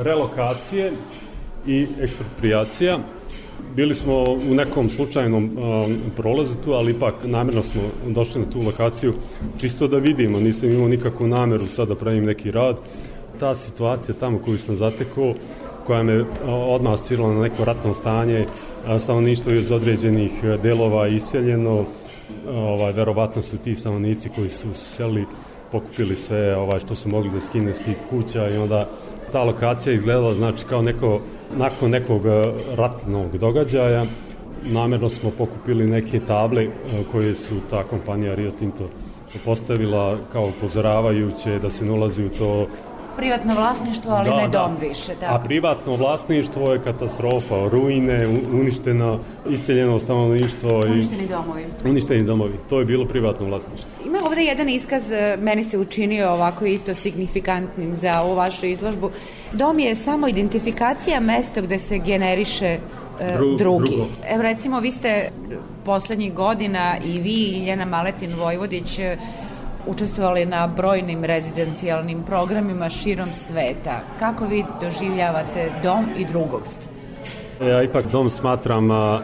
[0.00, 0.92] relokacije
[1.66, 2.98] i ekspropriacija.
[3.76, 8.60] Bili smo u nekom slučajnom um, prolazu tu, ali ipak namjerno smo došli na tu
[8.60, 9.14] lokaciju
[9.58, 12.76] čisto da vidimo, nisam imao nikakvu nameru sad da pravim neki rad.
[13.40, 15.34] Ta situacija tamo koju sam zatekao,
[15.86, 18.46] koja me odmah asocirala na neko ratno stanje,
[18.98, 20.32] stanovništvo iz određenih
[20.62, 21.84] delova iseljeno,
[22.54, 25.26] ovaj, verovatno su ti stanovnici koji su seli
[25.72, 28.88] pokupili sve ovaj, što su mogli da skine s tih kuća i onda
[29.32, 31.20] ta lokacija izgledala znači kao neko,
[31.56, 32.22] nakon nekog
[32.76, 34.04] ratnog događaja
[34.64, 36.66] namerno smo pokupili neke table
[37.12, 38.88] koje su ta kompanija Rio Tinto
[39.44, 42.66] postavila kao upozoravajuće da se ne ulazi u to
[43.16, 44.86] privatno vlasništvo, ali da, ne dom da.
[44.88, 45.14] više.
[45.20, 45.34] Tako.
[45.34, 49.18] A privatno vlasništvo je katastrofa, ruine, uništeno,
[49.50, 50.80] iseljeno stanovništvo.
[50.80, 51.66] Uništeni i, domovi.
[51.84, 53.90] Uništeni domovi, to je bilo privatno vlasništvo.
[54.06, 59.10] Ima ovde jedan iskaz, e, meni se učinio ovako isto signifikantnim za ovu vašu izložbu.
[59.52, 62.78] Dom je samo identifikacija mesta gde se generiše
[63.20, 63.90] e, Dru, drugi.
[63.90, 64.06] Drugo.
[64.28, 65.30] Evo recimo vi ste
[65.84, 69.00] poslednjih godina i vi i Ljena Maletin Vojvodić
[69.86, 74.00] učestvovali na brojnim rezidencijalnim programima širom sveta.
[74.18, 76.88] Kako vi doživljavate dom i drugost?
[77.60, 79.20] Ja ipak dom smatram a,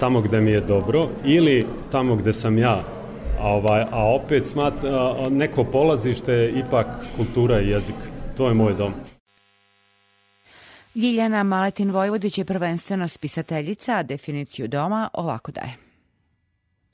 [0.00, 2.80] tamo gde mi je dobro ili tamo gde sam ja
[3.40, 6.86] a, ovaj, a opet smat, a, neko polazište je ipak
[7.16, 7.94] kultura i jezik.
[8.36, 8.92] To je moj dom.
[10.94, 15.91] Ljiljana Maletin Vojvodić je prvenstveno spisateljica, a definiciju doma ovako daje.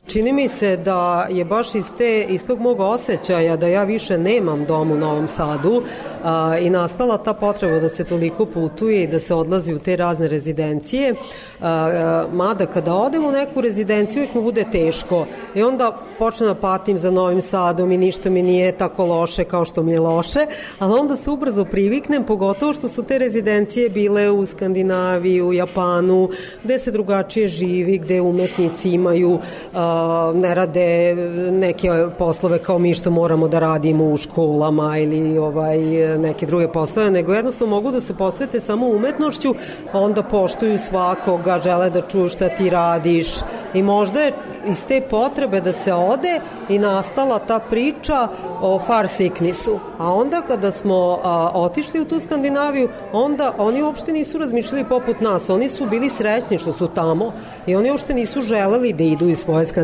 [0.08, 4.18] Čini mi se da je baš iz, te, iz tog mog osjećaja da ja više
[4.18, 5.82] nemam dom u Novom Sadu
[6.24, 9.96] a, i nastala ta potreba da se toliko putuje i da se odlazi u te
[9.96, 11.14] razne rezidencije.
[11.60, 16.46] A, a, mada kada odem u neku rezidenciju uvijek mi bude teško i onda počne
[16.46, 20.00] da patim za Novim Sadom i ništa mi nije tako loše kao što mi je
[20.00, 20.46] loše,
[20.78, 26.28] ali onda se ubrzo priviknem, pogotovo što su te rezidencije bile u Skandinaviji, u Japanu,
[26.64, 29.38] gde se drugačije živi, gde umetnici imaju
[29.74, 29.97] a,
[30.34, 31.14] ne rade
[31.52, 35.78] neke poslove kao mi što moramo da radimo u školama ili ovaj
[36.18, 39.54] neke druge poslove, nego jednostavno mogu da se posvete samo umetnošću,
[39.92, 43.28] onda poštuju svakoga, žele da čuju šta ti radiš
[43.74, 44.32] i možda je
[44.68, 48.28] iz te potrebe da se ode i nastala ta priča
[48.60, 49.78] o far sicknessu.
[49.98, 55.20] A onda kada smo a, otišli u tu Skandinaviju, onda oni uopšte nisu razmišljali poput
[55.20, 55.50] nas.
[55.50, 57.32] Oni su bili srećni što su tamo
[57.66, 59.77] i oni uopšte nisu želeli da idu iz svoje Skandinavije.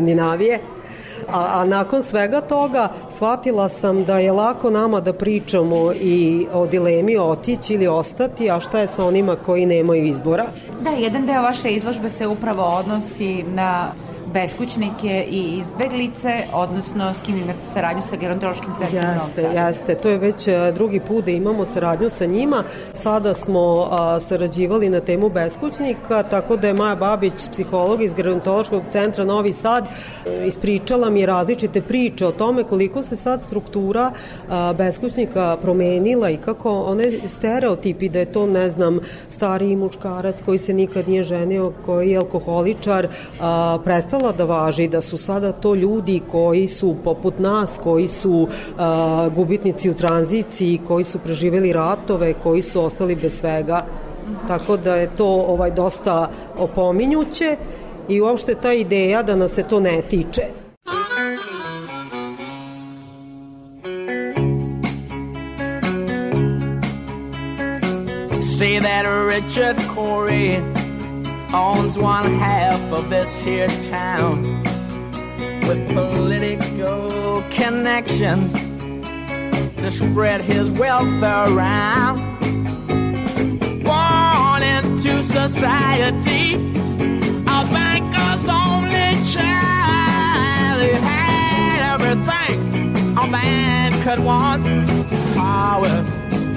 [1.27, 6.67] A, a nakon svega toga shvatila sam da je lako nama da pričamo i o
[6.67, 10.45] dilemi otići ili ostati, a šta je sa onima koji nemaju izbora?
[10.81, 13.91] Da, jedan deo vaše izložbe se upravo odnosi na
[14.33, 19.95] beskućnike i izbeglice, odnosno s kim imate saradnju sa gerontološkim centrom Jeste, jeste.
[19.95, 22.63] To je već e, drugi put da imamo saradnju sa njima.
[22.93, 28.83] Sada smo a, sarađivali na temu beskućnika, tako da je Maja Babić, psiholog iz gerontološkog
[28.91, 34.11] centra Novi Sad, e, ispričala mi različite priče o tome koliko se sad struktura
[34.49, 38.99] a, beskućnika promenila i kako one stereotipi da je to, ne znam,
[39.29, 43.07] stariji muškarac koji se nikad nije ženio, koji je alkoholičar,
[43.41, 43.77] a,
[44.15, 48.47] prestala da važi, da su sada to ljudi koji su poput nas, koji su
[48.77, 53.85] a, gubitnici u tranziciji, koji su preživeli ratove, koji su ostali bez svega.
[54.47, 57.57] Tako da je to ovaj dosta opominjuće
[58.09, 60.41] i uopšte ta ideja da nas se to ne tiče.
[68.57, 70.74] Say that Richard Corey
[71.55, 74.41] owns one half of this here town
[75.67, 78.51] with political connections
[79.77, 82.17] to spread his wealth around.
[83.85, 86.55] Born into society,
[87.55, 90.81] a banker's only child.
[90.81, 92.57] He had everything
[93.17, 94.63] a man could want
[95.35, 96.03] power,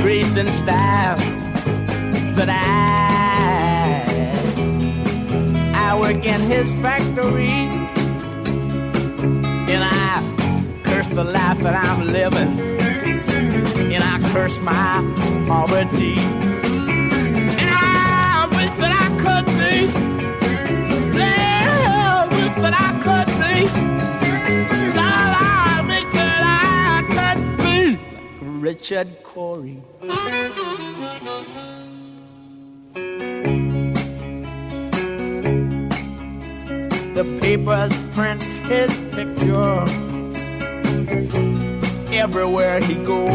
[0.03, 1.17] grace, and style.
[2.35, 3.28] But I,
[5.89, 7.49] I work in his factory,
[9.73, 10.23] and I
[10.85, 12.59] curse the life that I'm living,
[13.95, 15.01] and I curse my
[15.49, 16.19] poverty.
[17.63, 19.89] And I wish that I could be,
[21.17, 23.55] yeah, I wish that I could be,
[24.95, 25.01] I
[25.89, 27.99] wish that I could be.
[28.61, 29.79] Richard Corey.
[37.19, 38.41] The papers print
[38.71, 39.83] his picture.
[42.15, 43.27] Everywhere he go.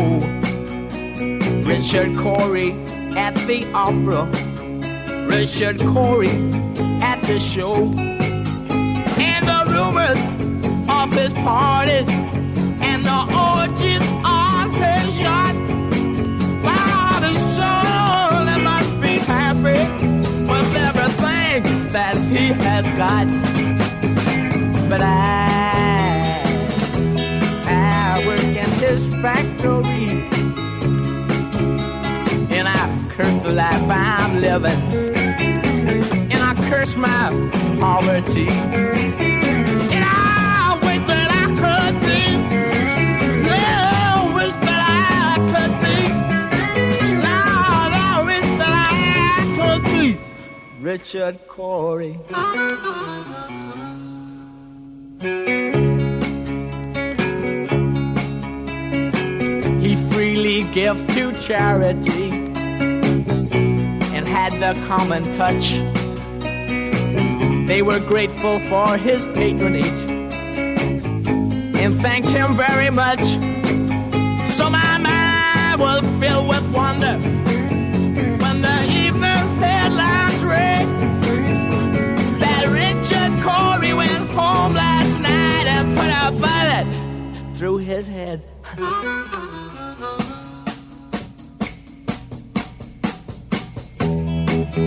[1.67, 2.71] Richard Corey
[3.17, 4.23] at the opera,
[5.27, 6.29] Richard Corey
[7.01, 7.73] at the show,
[9.19, 10.21] and the rumors
[10.87, 12.07] of his parties
[12.79, 13.92] and the orgies
[21.93, 23.27] that he has got.
[24.89, 26.41] But I,
[27.67, 30.09] I work in his factory,
[32.57, 34.81] and I curse the life I'm living,
[36.31, 37.29] and I curse my
[37.79, 39.32] poverty.
[50.83, 52.19] Richard Corey.
[59.79, 62.31] He freely gave to charity
[64.11, 65.71] and had the common touch.
[67.65, 69.85] They were grateful for his patronage
[71.79, 73.23] and thanked him very much.
[74.57, 77.32] So my mind was filled with wonder
[87.63, 88.41] through his head.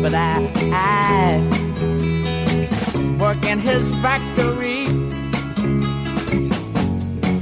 [0.03, 1.41] but I, I
[3.19, 4.85] work in his factory,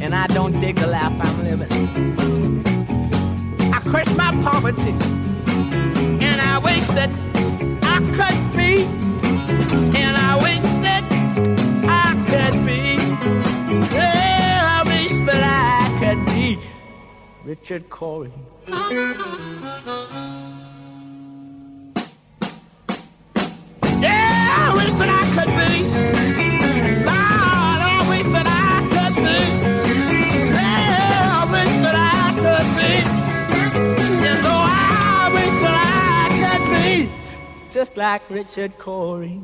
[0.05, 1.73] and I don't dig the life I'm living.
[3.75, 4.95] I curse my poverty,
[6.25, 7.11] and I wish that
[7.83, 8.85] I could be,
[9.99, 10.54] and I wish
[17.45, 18.33] Richard Corey.
[24.01, 25.73] Yeah, I wish that I could be.
[27.05, 28.59] Lord, I wish that I
[28.95, 29.39] could be.
[30.55, 32.93] Yeah, I wish that I could be.
[34.43, 37.13] So oh, I wish that I could be
[37.71, 39.41] just like Richard Corey.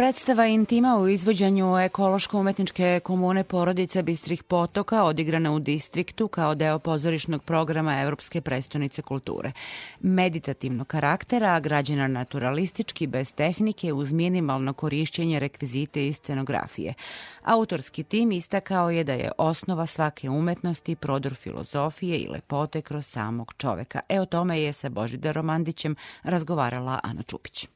[0.00, 7.44] Predstava Intima u izvođenju ekološko-umetničke komune porodica Bistrih potoka odigrana u distriktu kao deo pozorišnog
[7.44, 9.52] programa Evropske prestonice kulture.
[10.00, 16.94] Meditativnog karaktera, građena naturalistički, bez tehnike, uz minimalno korišćenje rekvizite i scenografije.
[17.42, 23.54] Autorski tim istakao je da je osnova svake umetnosti prodor filozofije i lepote kroz samog
[23.56, 24.00] čoveka.
[24.08, 27.68] E o tome je sa Božidarom Mandićem razgovarala Ana Čupić.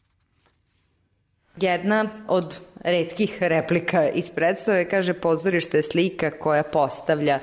[1.57, 7.39] Jedna od redkih replika iz predstave kaže pozorište je slika koja postavlja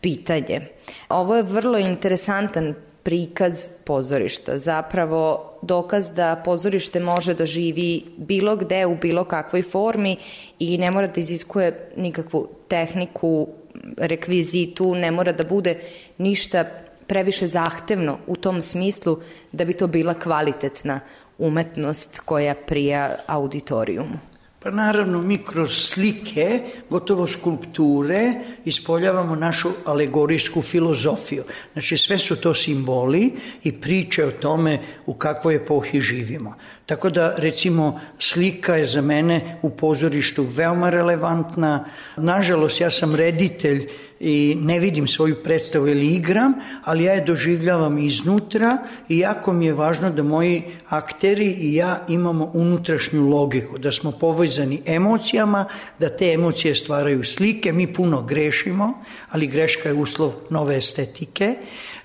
[0.00, 0.60] pitanje.
[1.08, 8.86] Ovo je vrlo interesantan prikaz pozorišta, zapravo dokaz da pozorište može da živi bilo gde
[8.86, 10.16] u bilo kakvoj formi
[10.58, 13.48] i ne mora da iziskuje nikakvu tehniku,
[13.96, 15.78] rekvizitu, ne mora da bude
[16.18, 16.64] ništa
[17.06, 19.18] previše zahtevno u tom smislu
[19.52, 21.00] da bi to bila kvalitetna
[21.42, 24.18] umetnost koja prija auditorijumu?
[24.62, 26.60] Pa naravno, mi kroz slike,
[26.90, 31.44] gotovo skulpture, ispoljavamo našu alegorijsku filozofiju.
[31.72, 33.32] Znači, sve su to simboli
[33.62, 36.54] i priče o tome u kakvoj epohi živimo.
[36.86, 41.84] Tako da, recimo, slika je za mene u pozorištu veoma relevantna.
[42.16, 43.88] Nažalost, ja sam reditelj
[44.20, 46.54] i ne vidim svoju predstavu ili igram,
[46.84, 48.78] ali ja je doživljavam iznutra
[49.08, 54.12] i jako mi je važno da moji akteri i ja imamo unutrašnju logiku, da smo
[54.12, 55.64] povezani emocijama,
[55.98, 58.92] da te emocije stvaraju slike, mi puno grešimo,
[59.30, 61.54] ali greška je uslov nove estetike.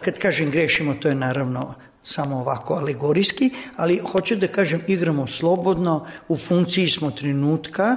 [0.02, 1.74] Kad kažem grešimo, to je naravno
[2.08, 7.96] samo ovako alegorijski, ali hoću da kažem igramo slobodno, u funkciji smo trenutka,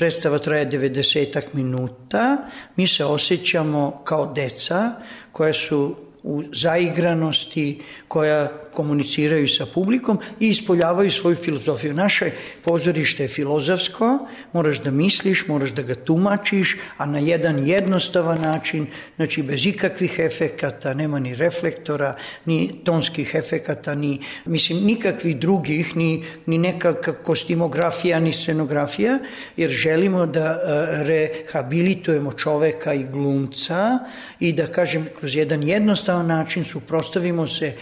[0.00, 2.36] Predstava traje 90 minuta,
[2.76, 4.92] mi se osjećamo kao deca
[5.32, 11.94] koja su u zaigranosti, koja komuniciraju sa publikom i ispoljavaju svoju filozofiju.
[11.94, 12.30] Naše
[12.64, 14.18] pozorište je filozofsko,
[14.52, 18.86] moraš da misliš, moraš da ga tumačiš, a na jedan jednostavan način,
[19.16, 26.24] znači bez ikakvih efekata, nema ni reflektora, ni tonskih efekata, ni, mislim, nikakvih drugih, ni,
[26.46, 29.18] ni nekakva kostimografija, ni scenografija,
[29.56, 33.98] jer želimo da e, rehabilitujemo čoveka i glumca
[34.40, 37.72] i da, kažem, kroz jedan jednostavan način suprostavimo se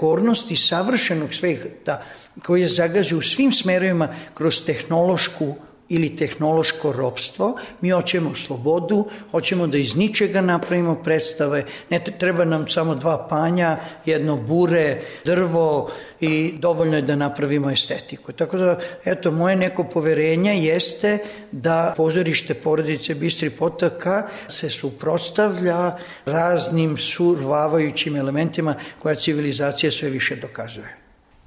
[0.00, 2.02] besprekornosti savršenog sveta
[2.42, 5.54] koji je zagazi u svim smerovima kroz tehnološku
[5.90, 12.68] ili tehnološko ropstvo, mi hoćemo slobodu, hoćemo da iz ničega napravimo predstave, ne treba nam
[12.68, 13.76] samo dva panja,
[14.06, 15.90] jedno bure, drvo
[16.20, 18.32] i dovoljno je da napravimo estetiku.
[18.32, 21.18] Tako da, eto, moje neko poverenje jeste
[21.52, 30.99] da pozorište porodice Bistri Potaka se suprostavlja raznim survavajućim elementima koja civilizacija sve više dokazuje.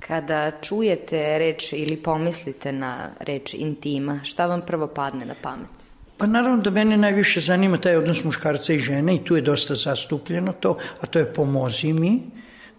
[0.08, 5.70] Kada čujete reč ili pomislite na reč intima, šta vam prvo padne na pamet?
[6.18, 9.76] Pa naravno da mene najviše zanima taj odnos muškarca i žene i tu je dosta
[9.76, 12.20] zastupljeno to, a to je pomozi mi,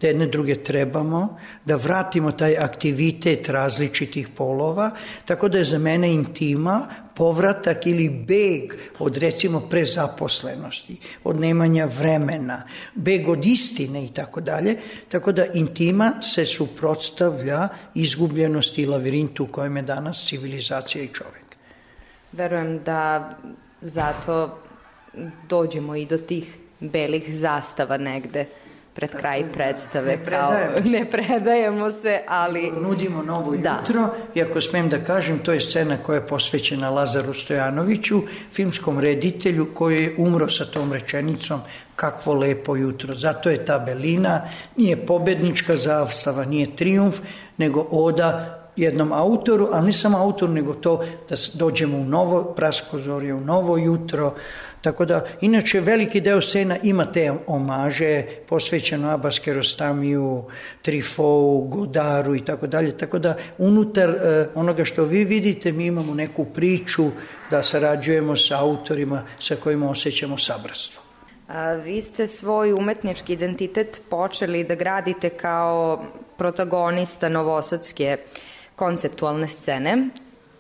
[0.01, 4.91] da jedne druge trebamo, da vratimo taj aktivitet različitih polova,
[5.25, 12.63] tako da je za mene intima povratak ili beg od recimo prezaposlenosti, od nemanja vremena,
[12.95, 14.77] beg od istine i tako dalje,
[15.09, 21.57] tako da intima se suprotstavlja izgubljenosti i lavirintu u kojem je danas civilizacija i čovek.
[22.33, 23.35] Verujem da
[23.81, 24.59] zato
[25.49, 28.47] dođemo i do tih belih zastava negde
[28.95, 30.17] pred kraj predstave.
[30.17, 32.73] Ne predajemo, kao, ne predajemo se, ali...
[32.83, 33.79] Nudimo novo da.
[33.81, 38.23] jutro i ako smem da kažem, to je scena koja je posvećena Lazaru Stojanoviću,
[38.53, 41.61] filmskom reditelju koji je umro sa tom rečenicom
[41.97, 43.15] kakvo lepo jutro.
[43.15, 44.43] Zato je ta belina,
[44.77, 47.19] nije pobednička zastava, nije triumf,
[47.57, 53.35] nego oda jednom autoru, ali ne samo autoru, nego to da dođemo u novo praskozorje,
[53.35, 54.35] u novo jutro,
[54.85, 60.45] Tako da, inače, veliki deo scena ima te omaže, posvećeno Abbas Kerostamiju,
[60.83, 62.99] Trifou, Godaru i tako dalje.
[62.99, 67.07] Tako da, unutar e, onoga što vi vidite, mi imamo neku priču
[67.51, 71.03] da sarađujemo sa autorima sa kojima osjećamo sabratstvo.
[71.49, 76.05] A, vi ste svoj umetnički identitet počeli da gradite kao
[76.39, 78.17] protagonista novosadske
[78.77, 80.09] konceptualne scene.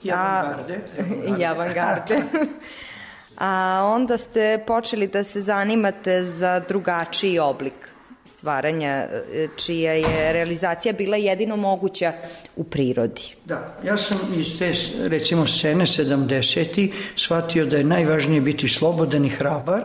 [0.02, 0.78] I avangarde.
[1.38, 2.22] I avangarde.
[3.38, 7.94] a onda ste počeli da se zanimate za drugačiji oblik
[8.24, 12.12] stvaranja, e, čija je realizacija bila jedino moguća
[12.56, 13.22] u prirodi.
[13.44, 14.72] Da, ja sam iz te,
[15.08, 16.92] recimo, scene 70.
[17.16, 19.82] shvatio da je najvažnije biti slobodan i hrabar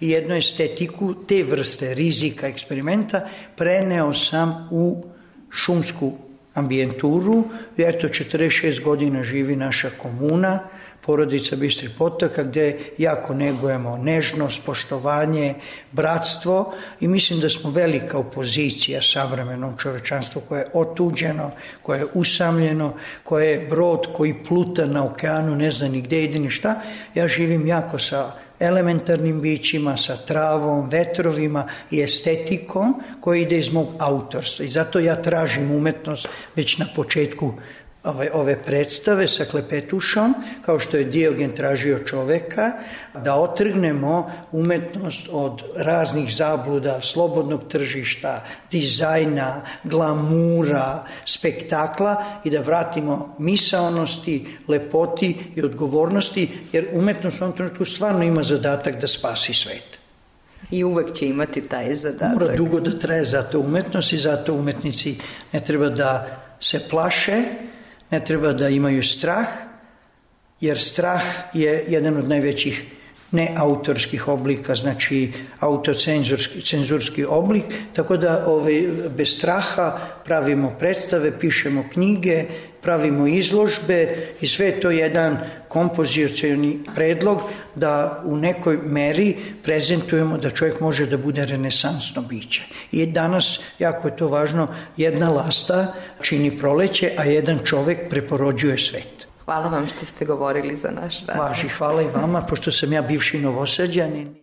[0.00, 5.04] i jednu estetiku te vrste rizika eksperimenta preneo sam u
[5.50, 6.12] šumsku
[6.54, 7.44] ambijenturu.
[7.78, 10.60] Eto, 46 godina živi naša komuna,
[11.06, 15.54] porodica Bistri Potoka, gde jako negujemo nežnost, poštovanje,
[15.92, 21.50] bratstvo i mislim da smo velika opozicija savremenom čovečanstvu koje je otuđeno,
[21.82, 26.38] koje je usamljeno, koje je brod koji pluta na okeanu, ne zna ni gde ide
[26.38, 26.80] ni šta.
[27.14, 33.88] Ja živim jako sa elementarnim bićima, sa travom, vetrovima i estetikom koja ide iz mog
[33.98, 34.64] autorstva.
[34.64, 37.54] I zato ja tražim umetnost već na početku
[38.04, 42.72] ove, ove predstave sa klepetušom, kao što je Diogen tražio čoveka,
[43.24, 54.46] da otrgnemo umetnost od raznih zabluda, slobodnog tržišta, dizajna, glamura, spektakla i da vratimo misaonosti,
[54.68, 59.98] lepoti i odgovornosti, jer umetnost u ovom trenutku stvarno ima zadatak da spasi svet.
[60.70, 62.40] I uvek će imati taj zadatak.
[62.40, 65.16] Mora dugo da traje zato umetnost i zato umetnici
[65.52, 67.42] ne treba da se plaše,
[68.12, 69.46] ne treba da imaju strah,
[70.60, 71.22] jer strah
[71.52, 72.82] je jedan od najvećih
[73.32, 78.82] neautorskih oblika, znači autocenzurski cenzurski oblik, tako da ovaj,
[79.16, 82.44] bez straha pravimo predstave, pišemo knjige,
[82.82, 85.38] pravimo izložbe i sve je to jedan
[85.68, 87.42] kompozicijani predlog
[87.74, 92.62] da u nekoj meri prezentujemo da čovjek može da bude renesansno biće.
[92.92, 99.31] I danas, jako je to važno, jedna lasta čini proleće, a jedan čovjek preporođuje svet.
[99.44, 101.38] Hvala vam što ste govorili za naš rad.
[101.38, 104.41] Važi, hvala i vama, pošto sam ja bivši novosađanin.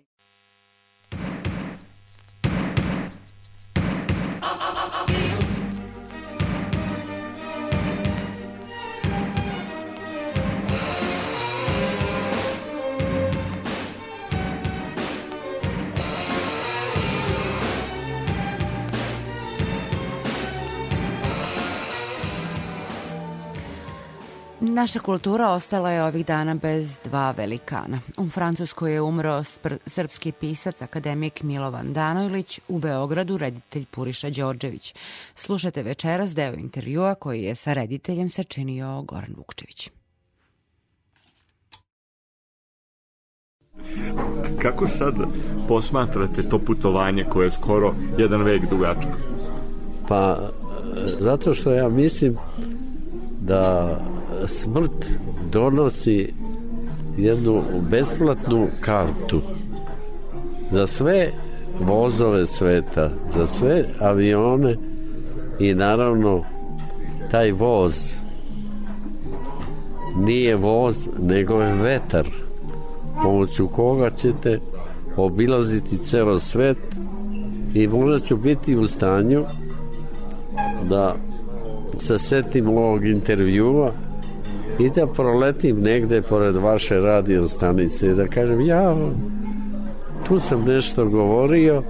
[24.79, 27.99] Naša kultura ostala je ovih dana bez dva velikana.
[28.17, 29.43] U Francuskoj je umro
[29.85, 34.95] srpski pisac, akademik Milovan Danojlić, u Beogradu reditelj Puriša Đorđević.
[35.35, 39.89] Slušate večeras deo intervjua koji je sa rediteljem sačinio Goran Vukčević.
[44.61, 45.15] Kako sad
[45.67, 49.11] posmatrate to putovanje koje je skoro jedan vek dugačko?
[50.07, 50.49] Pa,
[51.19, 52.37] zato što ja mislim
[53.49, 53.97] da
[54.47, 55.11] smrt
[55.51, 56.33] donosi
[57.17, 59.41] jednu besplatnu kartu
[60.71, 61.31] za sve
[61.79, 64.75] vozove sveta, za sve avione
[65.59, 66.43] i naravno
[67.31, 67.93] taj voz
[70.17, 72.27] nije voz, nego je vetar
[73.23, 74.59] pomoću koga ćete
[75.17, 76.77] obilaziti ceo svet
[77.73, 79.43] i možda ću biti u stanju
[80.89, 81.15] da
[81.99, 83.91] se setim ovog intervjua
[84.79, 88.95] i da proletim negde pored vaše radio stanice i da kažem ja
[90.27, 91.83] tu sam nešto govorio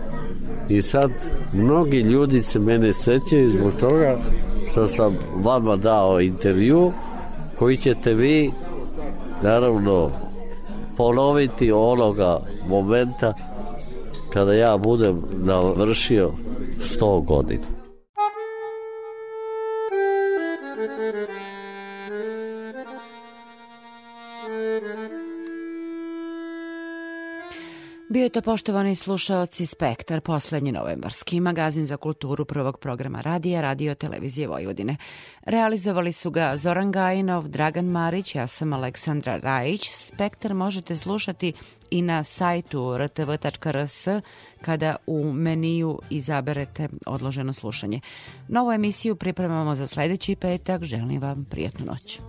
[0.69, 1.11] i sad
[1.53, 4.17] mnogi ljudi se mene sećaju zbog toga
[4.71, 6.91] što sam vama dao intervju
[7.59, 8.51] koji ćete vi
[9.43, 10.11] naravno
[10.97, 13.33] ponoviti onoga momenta
[14.33, 16.31] kada ja budem navršio
[16.99, 17.78] 100 godina.
[21.11, 21.38] Thank you.
[28.11, 33.95] Bio je to poštovani slušaoci Spektar, poslednji novembarski magazin za kulturu prvog programa radija Radio
[33.95, 34.95] Televizije Vojvodine.
[35.45, 39.89] Realizovali su ga Zoran Gajinov, Dragan Marić, ja sam Aleksandra Rajić.
[39.95, 41.53] Spektar možete slušati
[41.91, 44.07] i na sajtu rtv.rs
[44.61, 47.99] kada u meniju izaberete odloženo slušanje.
[48.47, 50.83] Novu emisiju pripremamo za sledeći petak.
[50.83, 52.19] Želim vam prijatnu noć.